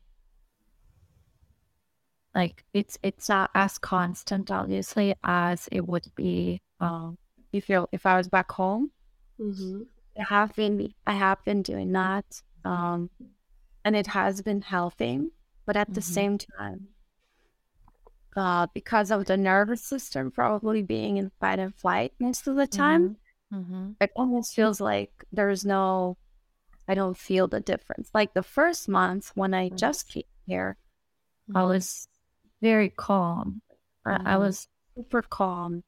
[2.40, 7.18] like it's it's not as constant obviously as it would be um
[7.52, 8.92] if you if i was back home
[9.40, 9.82] mm-hmm.
[10.20, 12.26] i have been i have been doing that
[12.66, 13.10] um
[13.86, 15.32] and it has been helping.
[15.66, 15.94] But at mm-hmm.
[15.96, 16.88] the same time,
[18.36, 22.68] uh, because of the nervous system probably being in fight and flight most of the
[22.68, 23.18] time,
[23.54, 23.60] mm-hmm.
[23.60, 23.92] Mm-hmm.
[24.02, 26.18] it almost feels like there's no,
[26.88, 28.10] I don't feel the difference.
[28.14, 30.78] Like the first month when I just came here,
[31.54, 31.70] I mm-hmm.
[31.70, 32.08] was
[32.62, 33.62] very calm.
[34.06, 34.40] I, I mm-hmm.
[34.40, 35.84] was super calm.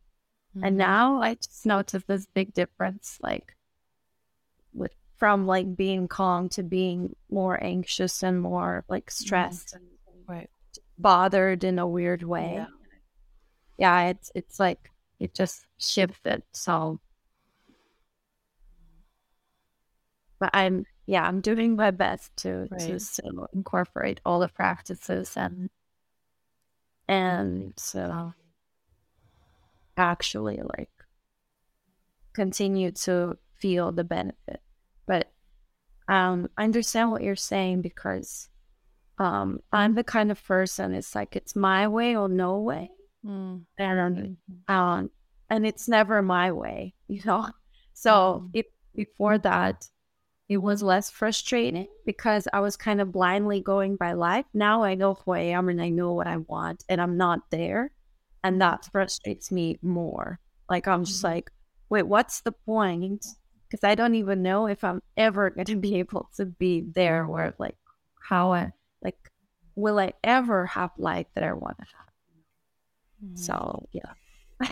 [0.61, 3.55] And now I just notice this big difference, like
[4.73, 9.23] with from like being calm to being more anxious and more like mm-hmm.
[9.23, 9.85] stressed mm-hmm.
[10.07, 10.49] and right.
[10.97, 12.55] bothered in a weird way.
[12.55, 12.65] Yeah.
[13.77, 16.43] yeah, it's it's like it just shifted.
[16.51, 16.99] So
[20.41, 22.79] but I'm yeah, I'm doing my best to right.
[22.81, 25.69] to still incorporate all the practices and
[27.11, 28.33] and so
[29.97, 30.89] actually like
[32.33, 34.61] continue to feel the benefit
[35.05, 35.31] but
[36.07, 38.49] um, I understand what you're saying because
[39.17, 42.89] um, I'm the kind of person it's like it's my way or no way,
[43.25, 43.61] mm.
[43.77, 45.11] and um,
[45.49, 47.47] and it's never my way, you know.
[47.93, 48.49] So mm.
[48.53, 49.87] it, before that,
[50.51, 54.45] it was less frustrating because I was kind of blindly going by life.
[54.53, 57.49] Now I know who I am and I know what I want, and I'm not
[57.51, 57.91] there,
[58.43, 60.39] and that frustrates me more.
[60.69, 61.31] Like I'm just mm.
[61.31, 61.51] like,
[61.89, 63.25] wait, what's the point?
[63.71, 67.25] because I don't even know if I'm ever going to be able to be there
[67.25, 67.77] where like
[68.21, 68.71] how I
[69.01, 69.17] like
[69.75, 73.25] will I ever have life that I want to have.
[73.25, 73.35] Mm-hmm.
[73.37, 74.69] So yeah.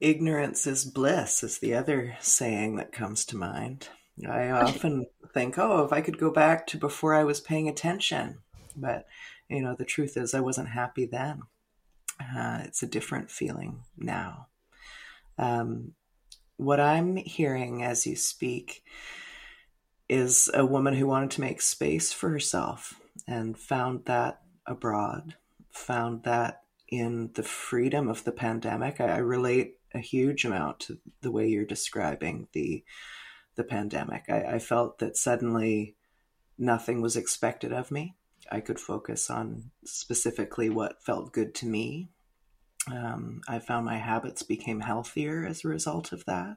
[0.00, 3.88] Ignorance is bliss is the other saying that comes to mind.
[4.28, 8.38] I often think, oh, if I could go back to before I was paying attention,
[8.76, 9.06] but
[9.48, 11.42] you know, the truth is, I wasn't happy then.
[12.20, 14.48] Uh, it's a different feeling now.
[15.38, 15.92] Um,
[16.56, 18.82] what I'm hearing as you speak
[20.08, 25.36] is a woman who wanted to make space for herself and found that abroad,
[25.70, 29.00] found that in the freedom of the pandemic.
[29.00, 32.84] I, I relate a huge amount to the way you're describing the
[33.56, 34.24] the pandemic.
[34.28, 35.96] I, I felt that suddenly
[36.58, 38.14] nothing was expected of me.
[38.50, 42.08] I could focus on specifically what felt good to me.
[42.90, 46.56] Um, I found my habits became healthier as a result of that.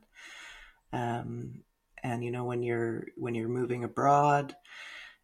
[0.91, 1.63] Um,
[2.03, 4.55] and you know, when you're when you're moving abroad,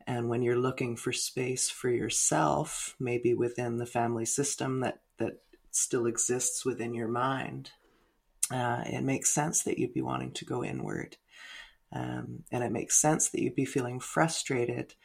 [0.08, 5.42] and when you're looking for space for yourself, maybe within the family system that that
[5.72, 7.72] still exists within your mind,
[8.52, 11.18] uh, it makes sense that you'd be wanting to go inward.
[11.94, 14.96] Um, and it makes sense that you'd be feeling frustrated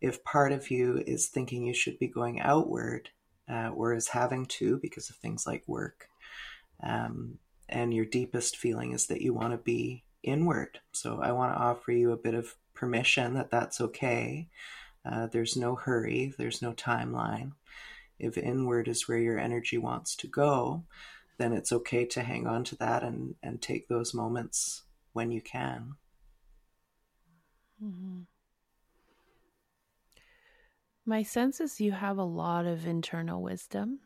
[0.00, 3.10] if part of you is thinking you should be going outward
[3.50, 6.08] uh, or is having to because of things like work.
[6.82, 7.38] Um,
[7.68, 10.80] and your deepest feeling is that you want to be inward.
[10.92, 14.48] So I want to offer you a bit of permission that that's okay.
[15.04, 17.52] Uh, there's no hurry, there's no timeline.
[18.18, 20.84] If inward is where your energy wants to go,
[21.38, 24.82] then it's okay to hang on to that and, and take those moments
[25.12, 25.94] when you can.
[27.82, 28.20] Mm-hmm.
[31.04, 34.00] My sense is you have a lot of internal wisdom.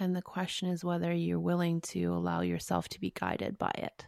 [0.00, 4.06] And the question is whether you're willing to allow yourself to be guided by it.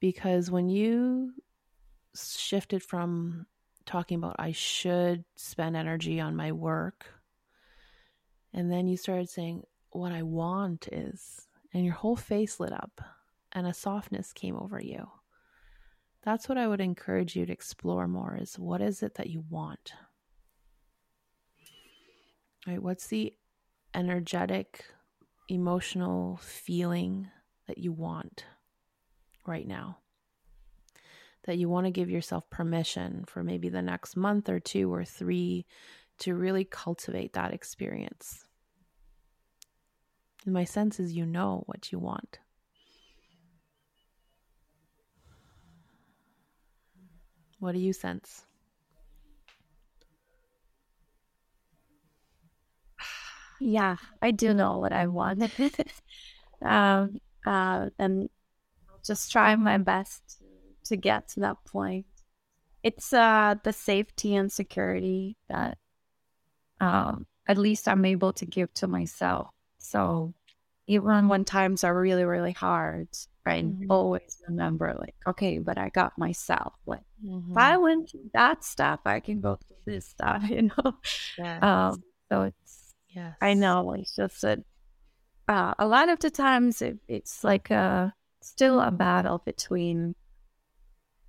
[0.00, 1.32] Because when you
[2.14, 3.46] shifted from
[3.84, 7.06] talking about I should spend energy on my work,
[8.54, 13.00] and then you started saying, What I want is, and your whole face lit up
[13.52, 15.08] and a softness came over you
[16.22, 19.44] that's what I would encourage you to explore more is what is it that you
[19.48, 19.92] want?
[22.66, 22.82] Right?
[22.82, 23.32] What's the
[23.94, 24.84] energetic,
[25.48, 27.28] emotional feeling
[27.66, 28.44] that you want
[29.46, 29.98] right now?
[31.44, 35.06] That you want to give yourself permission for maybe the next month or two or
[35.06, 35.64] three
[36.18, 38.44] to really cultivate that experience.
[40.44, 42.40] And my sense is you know what you want.
[47.60, 48.44] What do you sense?
[53.60, 55.42] Yeah, I do know what I want.
[56.62, 58.30] um, uh, and
[59.04, 60.42] just try my best
[60.84, 62.06] to get to that point.
[62.82, 65.76] It's uh, the safety and security that
[66.80, 69.50] um, at least I'm able to give to myself.
[69.76, 70.32] So
[70.86, 73.08] even when times are really, really hard,
[73.44, 73.64] right?
[73.64, 73.90] Mm-hmm.
[73.90, 76.74] Always remember, like, okay, but I got myself.
[76.86, 77.52] Like, mm-hmm.
[77.52, 77.82] if I mm-hmm.
[77.82, 80.94] went through that stuff, I can go through this stuff, you know?
[81.38, 81.62] Yes.
[81.62, 83.36] Um, so it's, yes.
[83.40, 84.60] I know, it's just that
[85.48, 90.14] uh, a lot of the times it, it's like a, still a battle between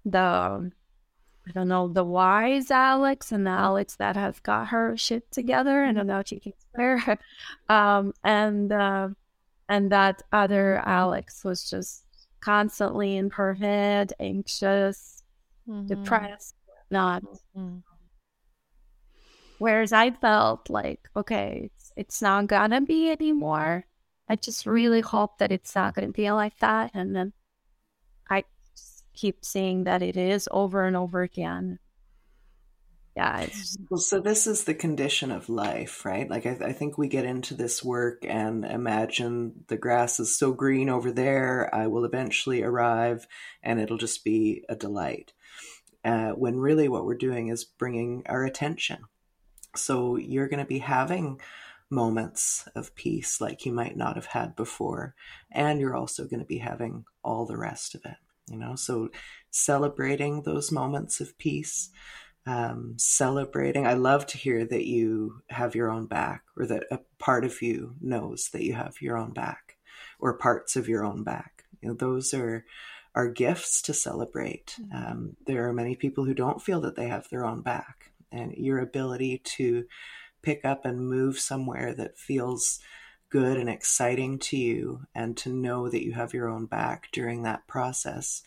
[0.05, 5.31] the, I don't know, the wise Alex and the Alex that has got her shit
[5.31, 5.83] together.
[5.83, 7.17] I don't know if you can swear.
[7.69, 9.09] um, and, uh,
[9.71, 12.03] and that other Alex was just
[12.41, 15.23] constantly in her head, anxious,
[15.65, 15.87] mm-hmm.
[15.87, 16.55] depressed,
[16.91, 17.23] not.
[17.55, 17.77] Mm-hmm.
[19.59, 23.85] Whereas I felt like, okay, it's, it's not gonna be anymore.
[24.27, 26.91] I just really hope that it's not gonna be like that.
[26.93, 27.31] And then
[28.29, 28.43] I
[29.13, 31.79] keep seeing that it is over and over again
[33.15, 33.45] yeah
[33.89, 36.29] well so this is the condition of life right?
[36.29, 40.53] Like I, I, think we get into this work and imagine the grass is so
[40.53, 43.27] green over there i will eventually arrive
[43.61, 45.33] and it'll just be a delight.
[46.03, 49.03] Uh, when really what we're doing is bringing our attention.
[49.75, 51.39] So you're going to be having
[51.91, 55.13] moments of peace like you might not have had before
[55.51, 58.15] and you're also going to be having all the rest of it
[58.51, 58.75] you know?
[58.75, 59.09] So
[59.49, 61.89] celebrating those moments of peace
[62.45, 63.85] um, celebrating.
[63.85, 67.61] I love to hear that you have your own back, or that a part of
[67.61, 69.77] you knows that you have your own back,
[70.19, 71.65] or parts of your own back.
[71.81, 72.65] You know, those are
[73.13, 74.77] are gifts to celebrate.
[74.81, 74.95] Mm-hmm.
[74.95, 78.53] Um, there are many people who don't feel that they have their own back, and
[78.53, 79.85] your ability to
[80.41, 82.79] pick up and move somewhere that feels
[83.29, 87.43] good and exciting to you, and to know that you have your own back during
[87.43, 88.41] that process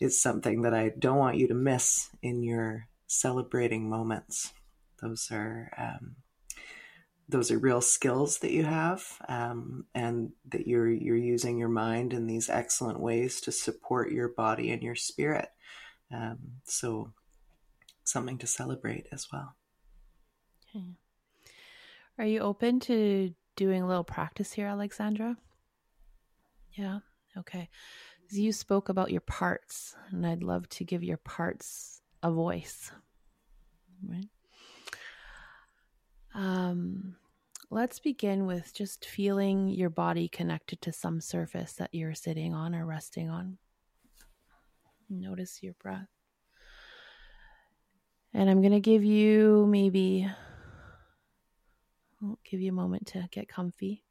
[0.00, 4.52] is something that I don't want you to miss in your celebrating moments.
[5.00, 6.16] Those are um,
[7.28, 12.12] those are real skills that you have, um, and that you're you're using your mind
[12.12, 15.48] in these excellent ways to support your body and your spirit.
[16.12, 17.12] Um, so,
[18.04, 19.56] something to celebrate as well.
[20.68, 20.96] Okay.
[22.18, 25.36] Are you open to doing a little practice here, Aleksandra?
[26.72, 27.00] Yeah.
[27.38, 27.68] Okay.
[28.30, 32.90] You spoke about your parts, and I'd love to give your parts a voice
[34.08, 34.28] right?
[36.34, 37.16] Um,
[37.70, 42.74] let's begin with just feeling your body connected to some surface that you're sitting on
[42.74, 43.58] or resting on.
[45.08, 46.08] Notice your breath.
[48.32, 50.28] And I'm going to give you maybe,
[52.20, 54.02] I'll give you a moment to get comfy.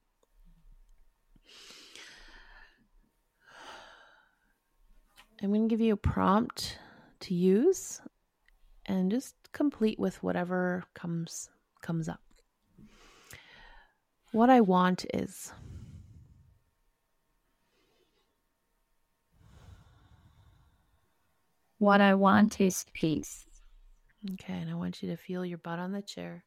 [5.41, 6.77] I'm going to give you a prompt
[7.21, 7.99] to use
[8.85, 11.49] and just complete with whatever comes
[11.81, 12.21] comes up.
[14.31, 15.53] What I want is
[21.83, 23.45] What I want is peace.
[24.35, 26.45] Okay, and I want you to feel your butt on the chair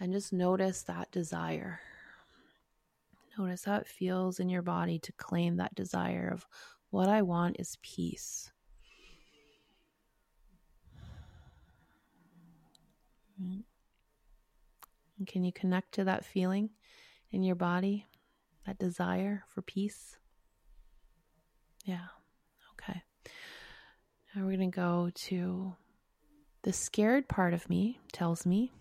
[0.00, 1.78] and just notice that desire.
[3.38, 6.44] Notice how it feels in your body to claim that desire of
[6.90, 8.51] what I want is peace.
[15.18, 16.70] And can you connect to that feeling
[17.30, 18.06] in your body,
[18.66, 20.16] that desire for peace?
[21.84, 22.06] Yeah,
[22.74, 23.02] okay.
[24.34, 25.74] Now we're going to go to
[26.62, 28.72] the scared part of me tells me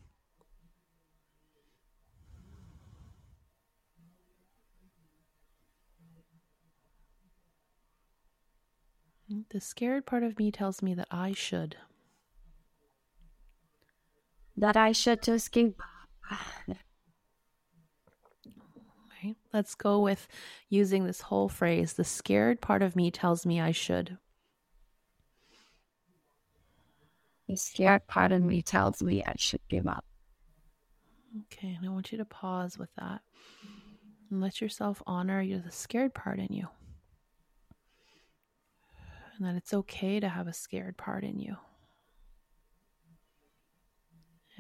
[9.49, 11.78] The scared part of me tells me that I should.
[14.62, 15.74] That I should just give.
[19.24, 19.36] Right.
[19.51, 20.28] Let's go with
[20.70, 21.93] using this whole phrase.
[21.93, 24.18] The scared part of me tells me I should.
[27.49, 30.05] The scared part of me tells me I should give up.
[31.51, 33.22] Okay, and I want you to pause with that
[34.30, 36.68] and let yourself honor the scared part in you.
[39.38, 41.57] And that it's okay to have a scared part in you.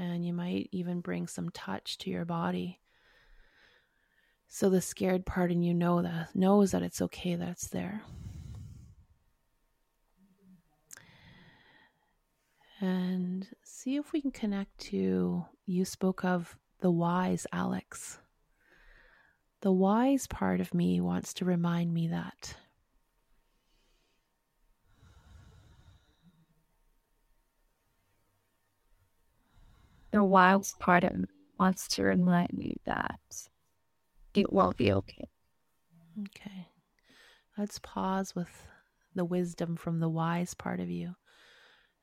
[0.01, 2.79] And you might even bring some touch to your body.
[4.47, 8.01] So the scared part in you know that knows that it's okay that's there.
[12.81, 18.17] and see if we can connect to you spoke of the wise Alex.
[19.61, 22.55] The wise part of me wants to remind me that.
[30.11, 31.25] The wise part of me
[31.59, 33.19] wants to remind me that
[34.33, 35.29] it will be okay.
[36.19, 36.67] Okay.
[37.57, 38.49] Let's pause with
[39.15, 41.15] the wisdom from the wise part of you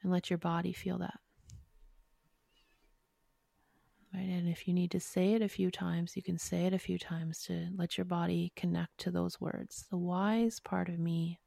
[0.02, 1.18] and let your body feel that.
[4.14, 6.72] Right, and if you need to say it a few times, you can say it
[6.72, 9.84] a few times to let your body connect to those words.
[9.90, 11.40] The wise part of me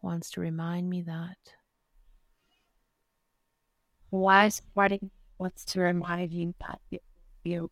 [0.00, 1.36] wants to remind me that.
[4.10, 5.00] Wise part of
[5.44, 6.80] wants to remind you that
[7.44, 7.70] you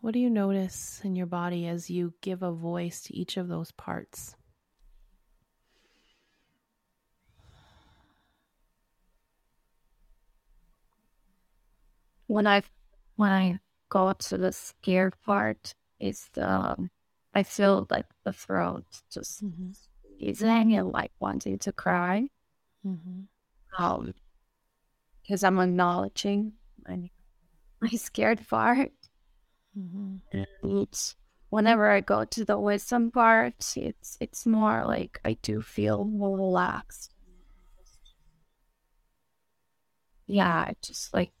[0.00, 3.46] What do you notice in your body as you give a voice to each of
[3.46, 4.34] those parts?
[12.26, 12.64] When I
[13.14, 16.90] when I go up to the scared part, it's the um,
[17.34, 19.70] I feel like the throat just mm-hmm.
[20.18, 22.28] easing and like wanting to cry.
[22.86, 23.82] Mm-hmm.
[23.82, 24.14] Um,
[25.22, 26.52] because I'm acknowledging
[26.86, 27.10] my
[27.80, 28.92] my scared part
[29.78, 30.38] Mm-hmm.
[30.62, 30.88] And
[31.50, 36.36] whenever I go to the wisdom part, it's it's more like I do feel more
[36.36, 37.12] relaxed.
[40.26, 41.32] Yeah, I just like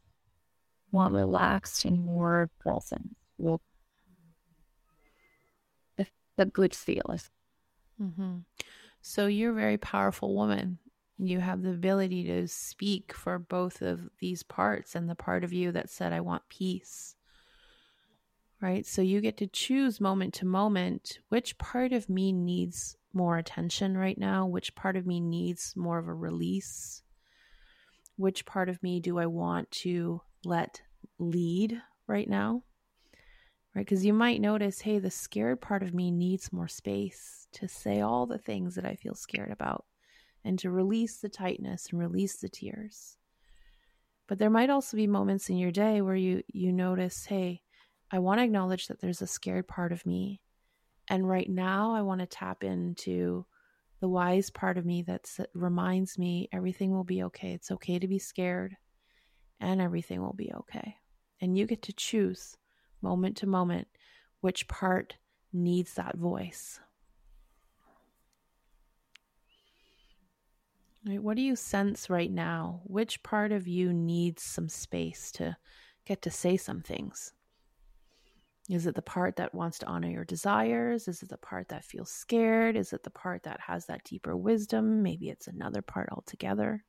[0.92, 3.16] more relaxed and more present.
[3.38, 3.60] Well,
[6.36, 7.30] the, good feelings.
[8.00, 8.38] Mm-hmm.
[9.00, 10.78] So you're a very powerful woman.
[11.18, 15.52] You have the ability to speak for both of these parts and the part of
[15.52, 17.14] you that said, I want peace
[18.64, 18.86] right?
[18.86, 23.94] So you get to choose moment to moment which part of me needs more attention
[23.96, 27.02] right now, which part of me needs more of a release,
[28.16, 30.80] which part of me do I want to let
[31.18, 32.62] lead right now,
[33.74, 33.84] right?
[33.84, 38.00] Because you might notice, hey, the scared part of me needs more space to say
[38.00, 39.84] all the things that I feel scared about
[40.44, 43.16] and to release the tightness and release the tears.
[44.26, 47.62] But there might also be moments in your day where you you notice, hey,
[48.10, 50.40] I want to acknowledge that there's a scared part of me.
[51.08, 53.44] And right now, I want to tap into
[54.00, 57.52] the wise part of me that reminds me everything will be okay.
[57.52, 58.76] It's okay to be scared,
[59.60, 60.96] and everything will be okay.
[61.40, 62.56] And you get to choose
[63.04, 63.86] moment to moment
[64.40, 65.16] which part
[65.52, 66.80] needs that voice.
[71.06, 72.80] What do you sense right now?
[72.84, 75.56] Which part of you needs some space to
[76.06, 77.34] get to say some things?
[78.70, 81.06] Is it the part that wants to honor your desires?
[81.06, 82.74] Is it the part that feels scared?
[82.74, 85.02] Is it the part that has that deeper wisdom?
[85.02, 86.82] Maybe it's another part altogether.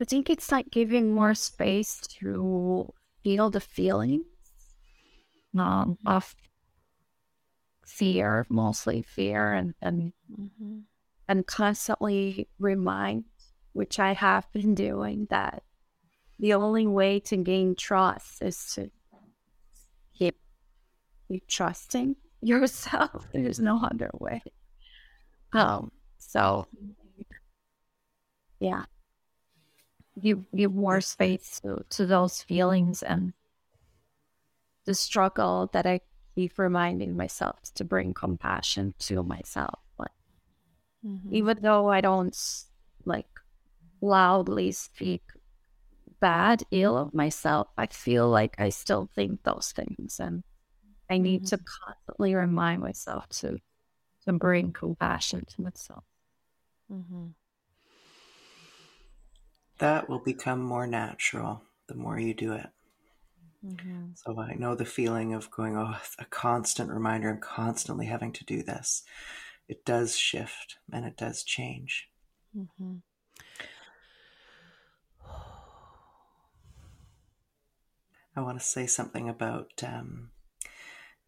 [0.00, 2.92] I think it's like giving more space to
[3.24, 4.24] feel the feelings
[5.58, 6.34] um, of
[7.84, 10.78] fear, mostly fear, and and mm-hmm.
[11.26, 13.24] and constantly remind,
[13.72, 15.62] which I have been doing, that
[16.38, 18.90] the only way to gain trust is to
[20.16, 20.38] keep
[21.26, 23.26] keep trusting yourself.
[23.32, 24.42] There's no other way.
[25.52, 25.90] Um.
[26.20, 26.66] So,
[28.60, 28.84] yeah,
[30.20, 33.32] give give more space to to those feelings and
[34.84, 36.00] the struggle that I
[36.34, 39.80] keep reminding myself to bring compassion to myself.
[39.96, 40.12] But
[41.04, 41.34] mm-hmm.
[41.34, 42.36] even though I don't
[43.04, 43.28] like
[44.00, 45.22] loudly speak
[46.20, 50.42] bad, ill of myself, I feel like I still think those things, and
[51.10, 51.56] I need mm-hmm.
[51.56, 53.58] to constantly remind myself to
[54.24, 56.04] to bring compassion to myself.
[56.90, 57.26] Mm-hmm.
[59.78, 62.68] That will become more natural the more you do it.
[63.64, 64.10] Mm-hmm.
[64.14, 67.30] So I know the feeling of going, oh, a constant reminder.
[67.30, 69.02] I'm constantly having to do this.
[69.68, 72.08] It does shift and it does change.
[72.56, 72.96] Mm-hmm.
[78.36, 80.30] I want to say something about um,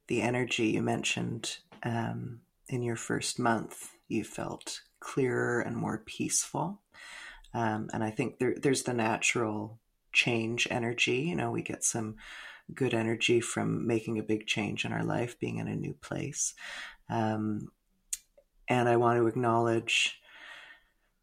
[0.07, 3.91] the energy you mentioned um, in your first month.
[4.07, 6.81] You felt clearer and more peaceful.
[7.53, 9.81] Um, and I think there, there's the natural
[10.13, 11.23] change energy.
[11.23, 12.17] You know, we get some
[12.75, 16.55] good energy from making a big change in our life, being in a new place.
[17.09, 17.69] Um,
[18.69, 20.21] and I want to acknowledge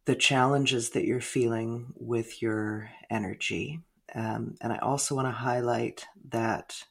[0.06, 3.82] the challenges that you're feeling with your energy.
[4.14, 6.84] Um, and I also want to highlight that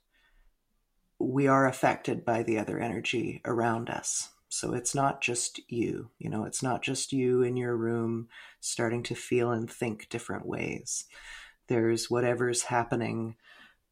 [1.18, 4.30] we are affected by the other energy around us.
[4.48, 8.28] So it's not just you, you know, it's not just you in your room
[8.60, 11.04] starting to feel and think different ways.
[11.68, 13.36] There's whatever's happening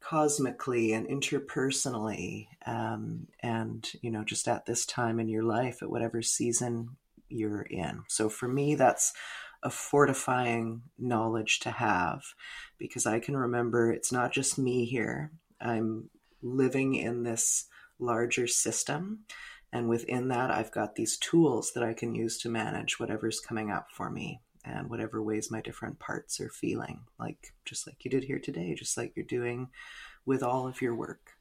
[0.04, 5.88] cosmically and interpersonally um, and you know just at this time in your life at
[5.88, 6.96] whatever season
[7.30, 8.02] you're in.
[8.08, 9.14] So for me that's
[9.62, 12.22] a fortifying knowledge to have
[12.76, 15.32] because i can remember it's not just me here.
[15.58, 16.10] I'm
[16.42, 17.66] living in this
[17.98, 19.20] larger system
[19.74, 23.70] and within that i've got these tools that i can use to manage whatever's coming
[23.70, 28.10] up for me and whatever ways my different parts are feeling, like just like you
[28.10, 29.68] did here today, just like you're doing
[30.24, 31.32] with all of your work.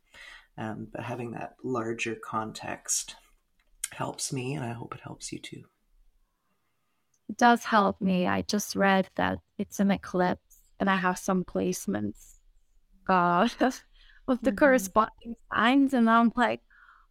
[0.57, 3.15] Um, but having that larger context
[3.91, 5.63] helps me, and I hope it helps you too.
[7.29, 8.27] It does help me.
[8.27, 12.39] I just read that it's an eclipse, and I have some placements
[13.07, 13.47] uh,
[14.27, 14.55] of the mm-hmm.
[14.55, 16.61] corresponding signs, and I'm like,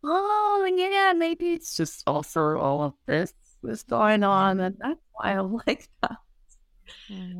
[0.04, 5.32] oh yeah, maybe it's just also all of this was going on, and that's why
[5.32, 6.16] I'm like that.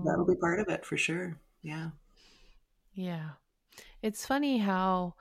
[0.04, 0.40] That'll be oh.
[0.40, 1.38] part of it for sure.
[1.62, 1.90] Yeah.
[2.94, 3.30] Yeah.
[4.02, 5.14] It's funny how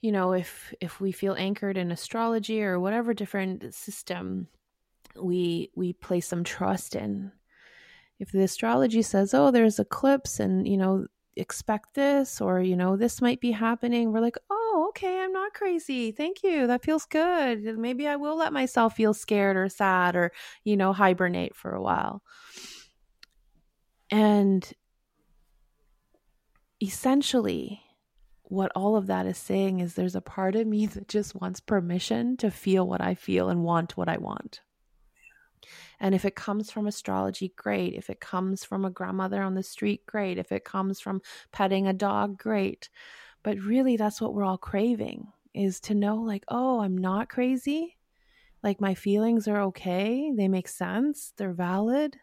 [0.00, 4.46] you know if if we feel anchored in astrology or whatever different system
[5.20, 7.32] we we place some trust in
[8.20, 12.96] if the astrology says oh there's eclipse and you know expect this or you know
[12.96, 14.57] this might be happening we're like oh
[14.88, 19.14] okay i'm not crazy thank you that feels good maybe i will let myself feel
[19.14, 20.32] scared or sad or
[20.64, 22.22] you know hibernate for a while
[24.10, 24.72] and
[26.82, 27.82] essentially
[28.42, 31.60] what all of that is saying is there's a part of me that just wants
[31.60, 34.62] permission to feel what i feel and want what i want
[36.00, 37.94] and if it comes from astrology, great.
[37.94, 40.38] If it comes from a grandmother on the street, great.
[40.38, 41.22] If it comes from
[41.52, 42.88] petting a dog, great.
[43.48, 47.96] But really, that's what we're all craving is to know, like, oh, I'm not crazy.
[48.62, 50.30] Like, my feelings are okay.
[50.36, 51.32] They make sense.
[51.34, 52.18] They're valid.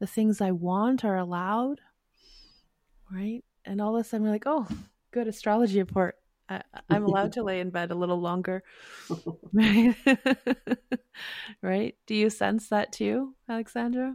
[0.00, 1.80] The things I want are allowed.
[3.10, 3.42] Right.
[3.64, 4.68] And all of a sudden, we're like, oh,
[5.12, 6.16] good astrology report.
[6.50, 8.62] I, am allowed to lay in bed a little longer.
[9.54, 9.96] right?
[11.62, 11.96] right?
[12.06, 14.14] Do you sense that too, Aleksandra?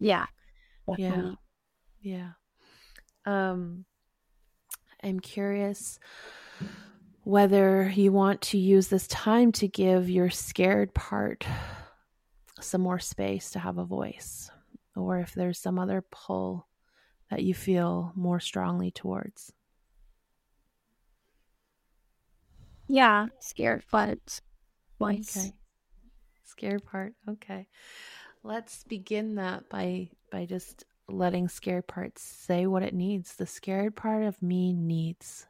[0.00, 0.26] Yeah.
[0.88, 1.36] Definitely.
[2.00, 2.32] Yeah.
[3.24, 3.52] Yeah.
[3.52, 3.84] Um
[5.04, 5.98] I'm curious
[7.24, 11.46] whether you want to use this time to give your scared part
[12.58, 14.50] some more space to have a voice
[14.96, 16.66] or if there's some other pull
[17.30, 19.52] that you feel more strongly towards.
[22.86, 24.40] Yeah, scared part.
[24.98, 25.36] Twice.
[25.36, 25.52] Okay.
[26.44, 27.14] Scared part.
[27.28, 27.66] Okay.
[28.42, 33.36] Let's begin that by by just letting scared parts say what it needs.
[33.36, 35.46] The scared part of me needs.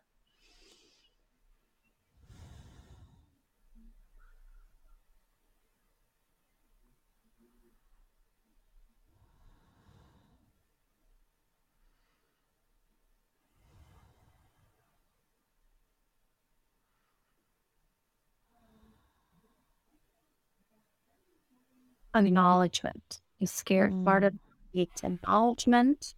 [22.14, 23.20] acknowledgement.
[23.40, 24.04] The scared mm.
[24.04, 24.34] part of
[24.74, 26.14] it's acknowledgement.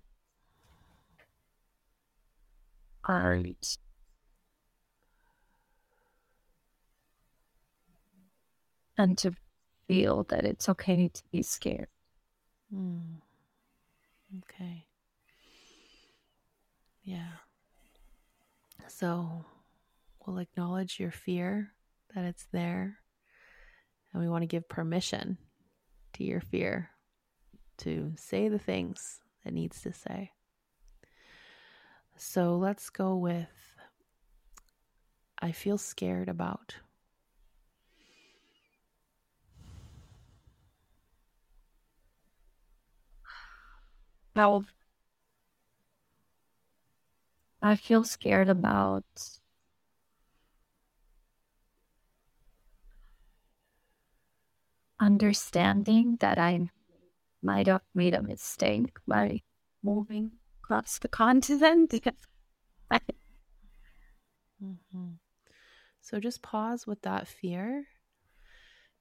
[3.04, 3.78] Art.
[8.98, 9.32] And to
[9.86, 11.88] feel that it's okay to be scared.
[12.74, 13.20] Mm.
[14.38, 14.86] Okay.
[17.04, 17.28] Yeah.
[18.88, 19.44] So
[20.26, 21.72] we'll acknowledge your fear
[22.14, 22.98] that it's there.
[24.12, 25.36] And we want to give permission
[26.14, 26.90] to your fear
[27.78, 30.32] to say the things it needs to say.
[32.16, 33.48] So let's go with
[35.38, 36.76] I feel scared about.
[44.34, 44.64] Well,
[47.62, 49.04] I feel scared about
[55.00, 56.70] understanding that I
[57.42, 59.42] might have made a mistake by
[59.82, 60.32] moving
[60.62, 61.90] across the continent.
[62.92, 65.08] mm-hmm.
[66.00, 67.84] So just pause with that fear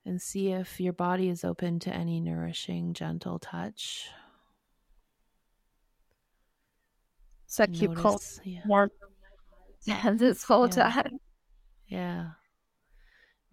[0.06, 4.10] and see if your body is open to any nourishing, gentle touch.
[7.46, 8.62] It's like you cold yeah.
[8.66, 8.90] warm
[10.18, 10.92] this whole yeah.
[10.92, 11.20] time.
[11.88, 12.26] Yeah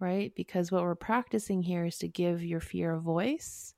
[0.03, 0.33] right?
[0.35, 3.73] Because what we're practicing here is to give your fear a voice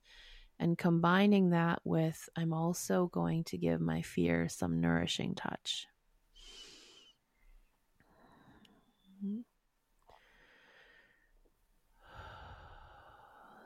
[0.58, 5.86] and combining that with, I'm also going to give my fear some nourishing touch.
[9.24, 9.40] Mm-hmm.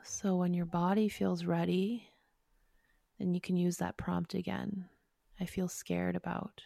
[0.03, 2.09] So when your body feels ready,
[3.17, 4.85] then you can use that prompt again.
[5.39, 6.61] I feel scared about.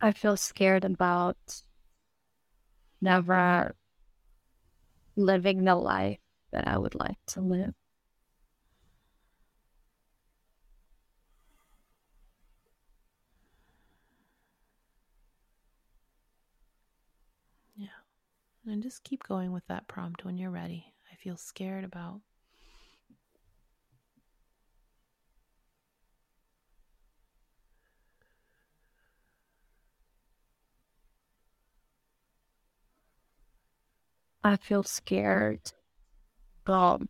[0.00, 1.62] I feel scared about
[3.00, 3.74] never
[5.16, 6.18] living the life
[6.52, 7.74] that I would like to live.
[17.76, 17.88] Yeah.
[18.66, 20.92] And just keep going with that prompt when you're ready.
[21.12, 22.20] I feel scared about.
[34.42, 35.70] I feel scared.
[36.66, 37.08] Um,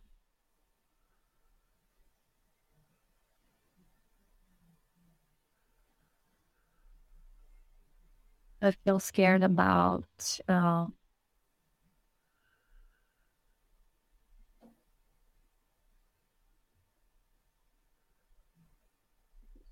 [8.61, 10.87] I feel scared about uh,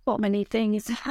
[0.06, 0.90] so many things.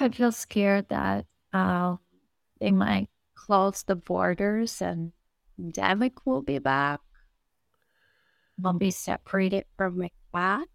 [0.00, 1.96] I feel scared that uh,
[2.60, 3.10] they might
[3.52, 5.12] close the borders and
[5.58, 7.00] pandemic will be back.
[8.64, 10.68] I'll be separated from my cat.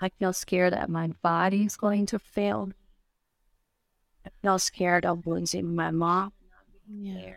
[0.00, 2.70] I feel scared that my body is going to fail.
[4.24, 6.32] I feel scared of losing my mom.
[6.88, 7.34] Yeah.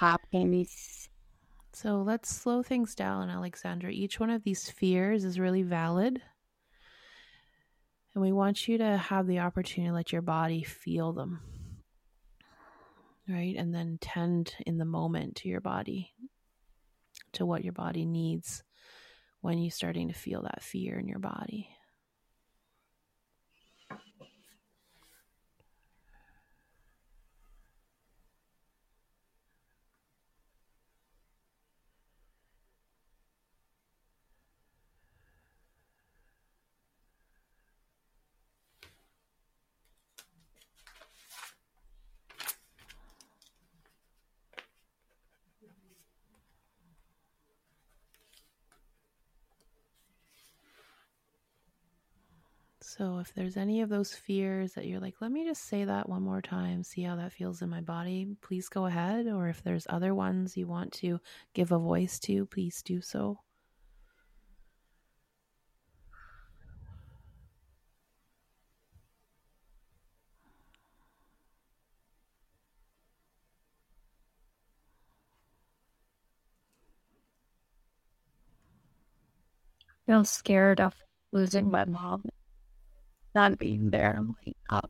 [0.00, 1.08] Happiness.
[1.72, 3.92] So let's slow things down, Aleksandra.
[3.92, 6.20] Each one of these fears is really valid.
[8.12, 11.38] And we want you to have the opportunity to let your body feel them.
[13.30, 13.54] Right?
[13.56, 16.12] And then tend in the moment to your body,
[17.34, 18.64] to what your body needs
[19.40, 21.68] when you're starting to feel that fear in your body.
[52.96, 56.08] So, if there's any of those fears that you're like, let me just say that
[56.08, 59.28] one more time, see how that feels in my body, please go ahead.
[59.28, 61.20] Or if there's other ones you want to
[61.54, 63.38] give a voice to, please do so.
[80.06, 80.96] feel scared of
[81.30, 82.24] losing my mom
[83.34, 84.14] not being there.
[84.16, 84.88] I'm like, oh,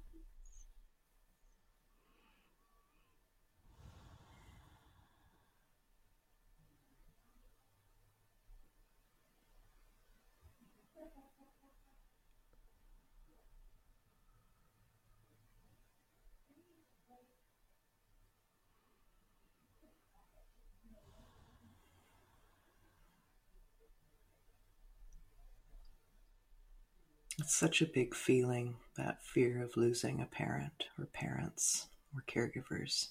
[27.50, 33.08] It's such a big feeling, that fear of losing a parent or parents or caregivers.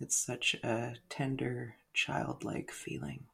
[0.00, 3.26] It's such a tender, childlike feeling.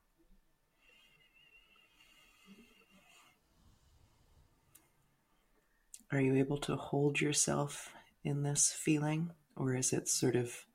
[6.12, 9.30] Are you able to hold yourself in this feeling?
[9.56, 10.66] Or is it sort of,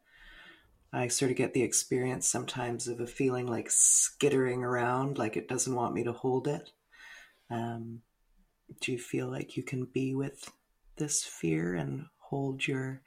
[0.91, 5.47] I sort of get the experience sometimes of a feeling like skittering around, like it
[5.47, 6.71] doesn't want me to hold it.
[7.51, 8.01] Um,
[8.79, 10.51] do you feel like you can be with
[10.97, 13.01] this fear and hold your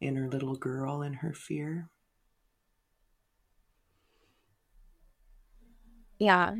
[0.00, 1.88] inner little girl in her fear?
[6.18, 6.54] Yeah,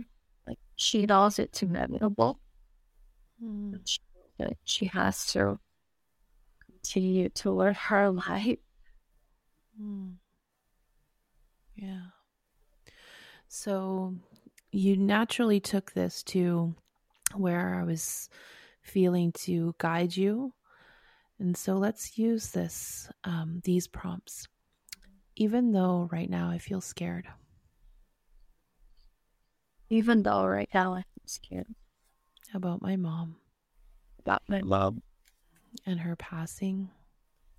[0.46, 2.40] like she knows it's inevitable.
[3.42, 3.80] Mm.
[3.84, 4.00] She,
[4.64, 5.58] she has to
[6.64, 8.58] continue to live her life.
[9.80, 10.14] Mm.
[11.76, 12.06] Yeah.
[13.48, 14.14] So
[14.72, 16.74] you naturally took this to
[17.34, 18.28] where I was
[18.82, 20.54] feeling to guide you.
[21.38, 24.46] And so let's use this, um, these prompts.
[25.36, 27.26] Even though right now I feel scared.
[29.88, 31.66] Even though right now I'm scared
[32.54, 33.36] about my mom
[34.20, 35.02] about my mom
[35.86, 36.90] and her passing.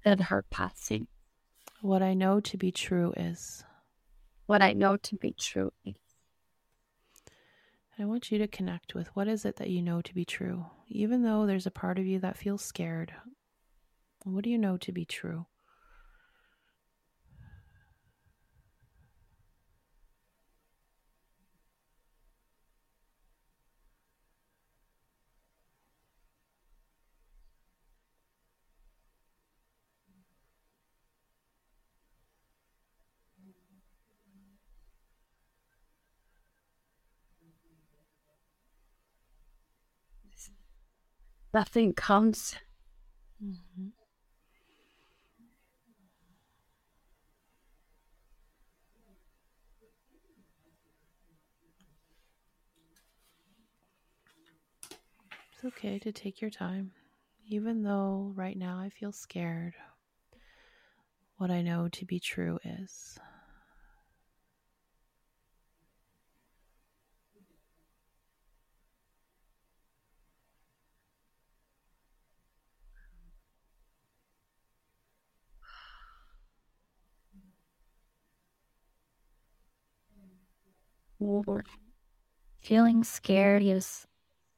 [0.06, 1.08] and her passing.
[1.82, 3.64] What I know to be true is
[4.46, 5.96] What I know to be true is
[8.02, 10.66] I want you to connect with what is it that you know to be true,
[10.88, 13.14] even though there's a part of you that feels scared.
[14.24, 15.46] What do you know to be true?
[41.54, 42.56] Nothing comes.
[43.44, 43.88] Mm-hmm.
[55.54, 56.92] It's okay to take your time,
[57.48, 59.76] even though right now I feel scared.
[61.38, 63.18] What I know to be true is
[81.22, 81.64] Or
[82.62, 84.08] feeling scared is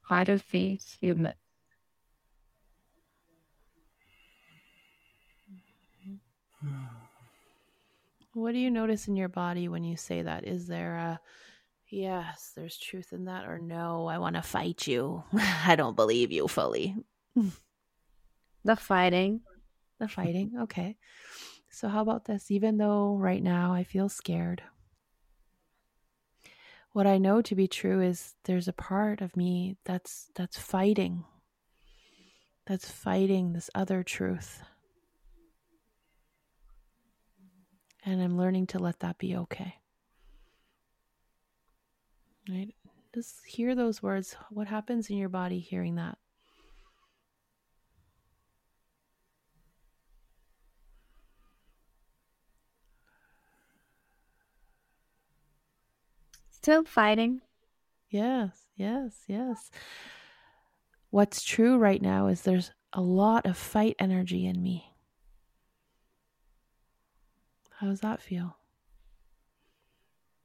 [0.07, 1.34] part of being human.
[8.34, 10.47] What do you notice in your body when you say that?
[10.47, 11.20] Is there a
[11.89, 15.24] yes, there's truth in that, or no, I want to fight you?
[15.34, 16.95] I don't believe you fully.
[18.66, 19.41] The fighting.
[19.99, 20.95] The fighting, okay.
[21.70, 22.49] So, how about this?
[22.49, 24.64] Even though right now I feel scared,
[26.94, 31.26] what I know to be true is there's a part of me that's that's fighting.
[32.66, 34.64] That's fighting this other truth.
[38.06, 39.76] And I'm learning to let that be okay.
[42.50, 42.74] Right?
[43.16, 44.36] Just hear those words.
[44.50, 46.18] What happens in your body hearing that?
[56.64, 57.41] Still fighting.
[58.09, 59.70] Yes, yes, yes.
[61.09, 64.95] What's true right now is there's a lot of fight energy in me.
[67.70, 68.55] How does that feel?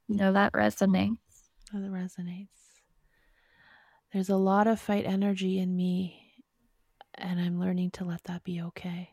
[0.09, 1.19] Know, that resonates.
[1.73, 2.49] How that resonates.
[4.13, 6.43] There's a lot of fight energy in me,
[7.15, 9.11] and I'm learning to let that be okay.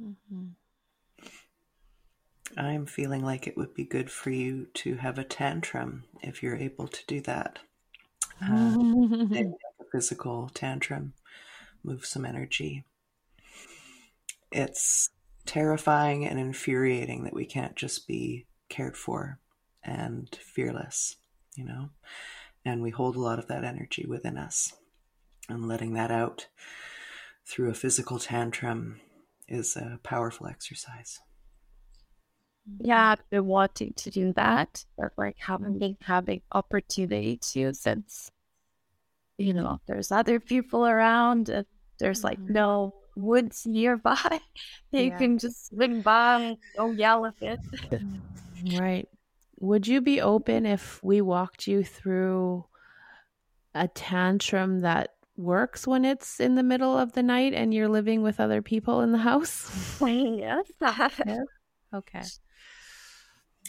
[0.00, 0.46] Mm-hmm.
[2.56, 6.56] I'm feeling like it would be good for you to have a tantrum if you're
[6.56, 7.58] able to do that.
[8.42, 8.76] Uh,
[9.32, 11.14] a physical tantrum,
[11.84, 12.84] move some energy.
[14.50, 15.10] It's
[15.46, 19.38] terrifying and infuriating that we can't just be cared for
[19.84, 21.16] and fearless,
[21.54, 21.90] you know?
[22.64, 24.74] And we hold a lot of that energy within us.
[25.48, 26.48] And letting that out
[27.46, 29.00] through a physical tantrum
[29.48, 31.20] is a powerful exercise.
[32.80, 38.30] Yeah, I've been wanting to do that, but like haven't been having opportunity to since
[39.36, 41.66] you know there's other people around and
[41.98, 42.54] there's like mm-hmm.
[42.54, 44.40] no woods nearby.
[44.92, 45.18] you yeah.
[45.18, 47.60] can just swing by and go yell at bit.
[48.78, 49.08] right.
[49.60, 52.64] Would you be open if we walked you through
[53.74, 58.22] a tantrum that works when it's in the middle of the night and you're living
[58.22, 59.98] with other people in the house?
[60.00, 60.66] yes.
[61.92, 62.22] Okay.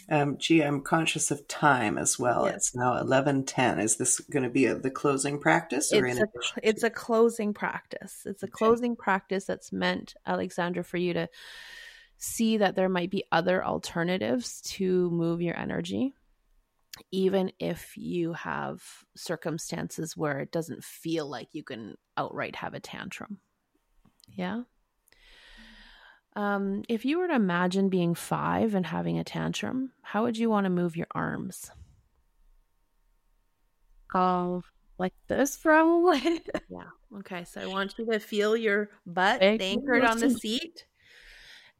[0.08, 2.44] Um, gee, I'm conscious of time as well.
[2.46, 2.54] Yes.
[2.54, 3.80] It's now eleven ten.
[3.80, 6.28] Is this going to be a, the closing practice, or it's a,
[6.62, 8.22] it's a closing practice?
[8.24, 8.52] It's a okay.
[8.52, 11.28] closing practice that's meant, Aleksandra, for you to
[12.18, 16.14] see that there might be other alternatives to move your energy,
[17.10, 18.82] even if you have
[19.16, 23.38] circumstances where it doesn't feel like you can outright have a tantrum.
[24.28, 24.62] Yeah.
[26.34, 30.50] Um, if you were to imagine being five and having a tantrum, how would you
[30.50, 31.70] want to move your arms?
[34.14, 34.62] Oh,
[34.98, 36.42] like this, probably.
[36.68, 36.90] yeah.
[37.18, 37.44] Okay.
[37.44, 40.84] So I want you to feel your butt Thank anchored on the seat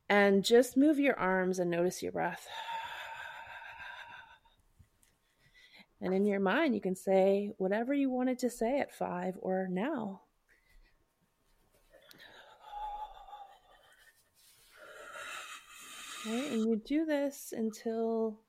[0.09, 2.49] and just move your arms and notice your breath.
[6.01, 9.67] And in your mind, you can say whatever you wanted to say at five or
[9.71, 10.23] now.
[16.27, 18.41] And you do this until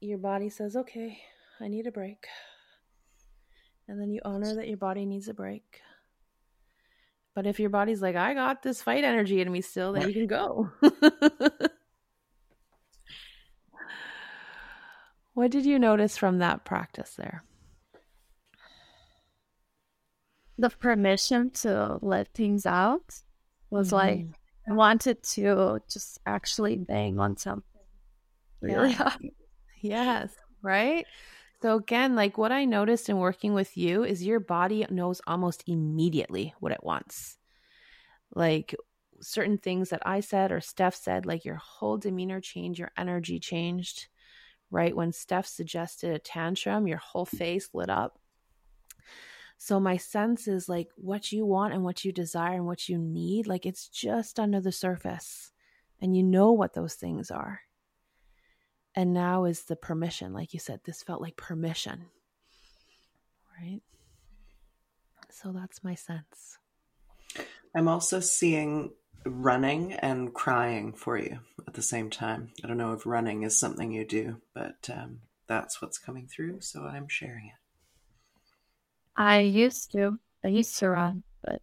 [0.00, 1.20] your body says, okay,
[1.60, 2.26] I need a break.
[3.86, 5.82] And then you honor that your body needs a break.
[7.34, 10.14] But if your body's like, I got this fight energy in me still, then you
[10.14, 10.70] can go.
[15.38, 17.44] what did you notice from that practice there?
[20.58, 23.22] The permission to let things out
[23.70, 23.94] was mm-hmm.
[23.94, 24.26] like
[24.68, 27.62] I wanted to just actually bang on something.
[28.60, 28.90] Really?
[28.90, 29.12] Yeah.
[29.80, 31.06] yes, right?
[31.62, 35.62] So again, like what I noticed in working with you is your body knows almost
[35.68, 37.38] immediately what it wants.
[38.34, 38.74] Like
[39.20, 43.38] certain things that I said or Steph said, like your whole demeanor changed, your energy
[43.38, 44.08] changed,
[44.70, 44.94] right?
[44.94, 48.18] When Steph suggested a tantrum, your whole face lit up.
[49.56, 52.96] So my sense is like what you want and what you desire and what you
[52.96, 55.50] need, like it's just under the surface.
[56.00, 57.60] And you know what those things are.
[58.94, 60.32] And now is the permission.
[60.32, 62.06] Like you said, this felt like permission.
[63.60, 63.80] Right?
[65.30, 66.58] So that's my sense.
[67.74, 68.92] I'm also seeing
[69.24, 72.50] running and crying for you at the same time.
[72.62, 76.60] I don't know if running is something you do, but um, that's what's coming through.
[76.60, 78.40] So I'm sharing it.
[79.16, 80.18] I used to.
[80.44, 81.60] I used to run, but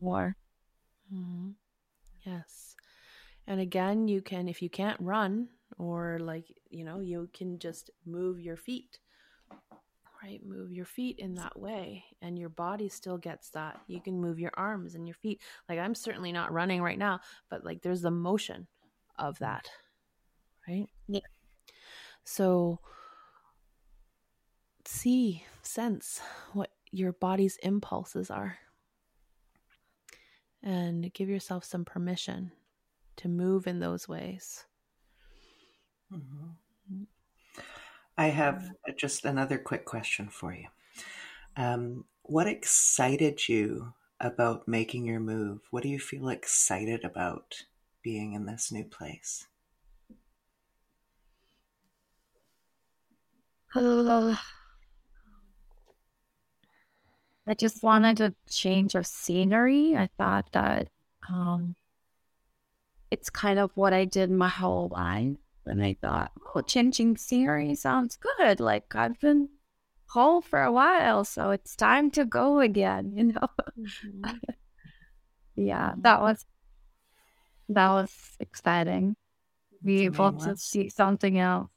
[0.00, 0.36] more.
[1.12, 1.50] Mm-hmm.
[2.24, 2.76] Yes.
[3.46, 5.48] And again, you can, if you can't run,
[5.78, 8.98] or like, you know, you can just move your feet,
[10.22, 10.40] right?
[10.44, 13.80] Move your feet in that way, and your body still gets that.
[13.88, 15.40] You can move your arms and your feet.
[15.68, 17.20] Like, I'm certainly not running right now,
[17.50, 18.66] but like, there's the motion
[19.18, 19.68] of that,
[20.68, 20.86] right?
[21.08, 21.20] Yeah.
[22.24, 22.78] So,
[24.84, 26.20] see, sense
[26.52, 28.58] what your body's impulses are.
[30.62, 32.52] And give yourself some permission
[33.16, 34.64] to move in those ways.
[36.12, 36.50] Mm-hmm.
[38.16, 40.68] I have just another quick question for you.
[41.56, 45.60] Um, what excited you about making your move?
[45.70, 47.64] What do you feel excited about
[48.02, 49.46] being in this new place?
[53.74, 54.36] Uh,
[57.46, 59.96] I just wanted to change of scenery.
[59.96, 60.88] I thought that
[61.28, 61.74] um,
[63.10, 65.36] it's kind of what I did my whole life.
[65.66, 68.60] And I thought, oh, changing scenery sounds good.
[68.60, 69.48] Like I've been
[70.08, 73.48] home for a while, so it's time to go again, you know?
[73.78, 74.36] Mm-hmm.
[75.56, 76.44] yeah, that was
[77.68, 79.16] that was exciting.
[79.84, 81.70] Be able to see something else.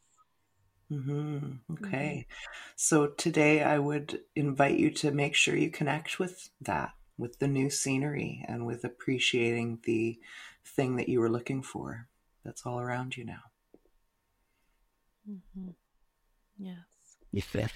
[0.92, 1.74] Mm-hmm.
[1.74, 2.28] Okay.
[2.28, 2.52] Mm-hmm.
[2.76, 7.48] So today I would invite you to make sure you connect with that, with the
[7.48, 10.20] new scenery and with appreciating the
[10.64, 12.08] thing that you were looking for.
[12.44, 13.42] that's all around you now.
[15.30, 15.70] Mm-hmm.
[16.58, 16.78] Yes.
[17.54, 17.68] Yeah.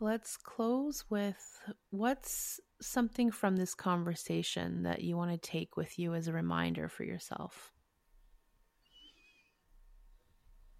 [0.00, 1.60] Let's close with
[1.90, 6.88] what's something from this conversation that you want to take with you as a reminder
[6.88, 7.72] for yourself?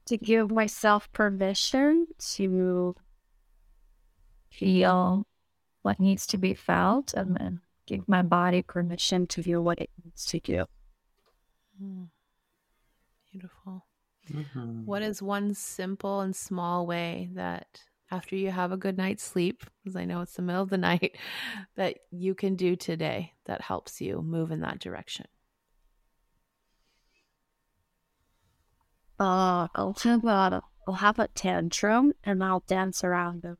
[0.06, 2.94] To give myself permission to
[4.50, 5.26] feel
[5.82, 9.90] what needs to be felt and then give my body permission to feel what it
[10.04, 10.64] needs to do.
[11.82, 12.08] Mm.
[13.32, 13.86] Beautiful.
[14.32, 14.84] Mm-hmm.
[14.84, 19.64] What is one simple and small way that after you have a good night's sleep,
[19.82, 21.16] because I know it's the middle of the night,
[21.76, 25.26] that you can do today that helps you move in that direction?
[29.18, 33.58] Uh, I'll have a, I'll have a tantrum and I'll dance around them.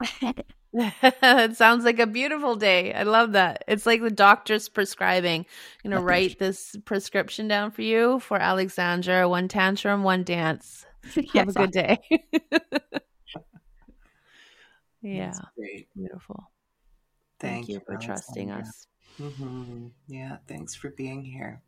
[0.72, 2.92] it sounds like a beautiful day.
[2.92, 3.64] I love that.
[3.66, 5.46] It's like the doctor's prescribing.
[5.84, 10.84] I'm going to write this prescription down for you for Aleksandra one tantrum, one dance.
[11.14, 11.98] Have yes, a good day.
[15.02, 15.32] yeah.
[15.96, 16.50] Beautiful.
[17.40, 18.86] Thank, Thank you for trusting us.
[19.20, 19.86] Mm-hmm.
[20.06, 20.36] Yeah.
[20.46, 21.62] Thanks for being here.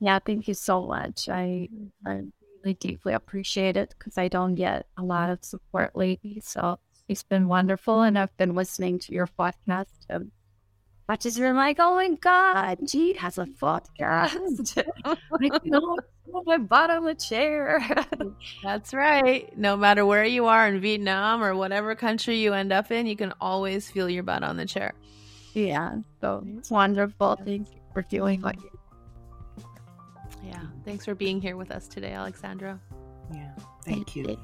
[0.00, 0.18] Yeah.
[0.18, 1.28] Thank you so much.
[1.28, 1.68] I.
[2.04, 2.22] I
[2.62, 6.42] really deeply appreciate it because I don't get a lot of support lately.
[6.44, 6.78] So
[7.10, 8.02] it's been wonderful.
[8.02, 9.86] And I've been listening to your podcast.
[10.08, 10.30] Um,
[11.08, 14.80] much as you're like, oh my God, Jean has a podcast.
[15.04, 15.98] I know
[16.44, 17.84] my butt on the chair.
[18.62, 19.56] That's right.
[19.58, 23.16] No matter where you are in Vietnam or whatever country you end up in, you
[23.16, 24.94] can always feel your butt on the chair.
[25.52, 25.96] Yeah.
[26.20, 27.36] So it's wonderful.
[27.44, 28.70] Thank you for doing what you
[30.44, 30.62] Yeah.
[30.84, 32.78] Thanks for being here with us today, Aleksandra.
[33.34, 33.50] Yeah.
[33.84, 34.28] Thank, Thank you.
[34.28, 34.38] you.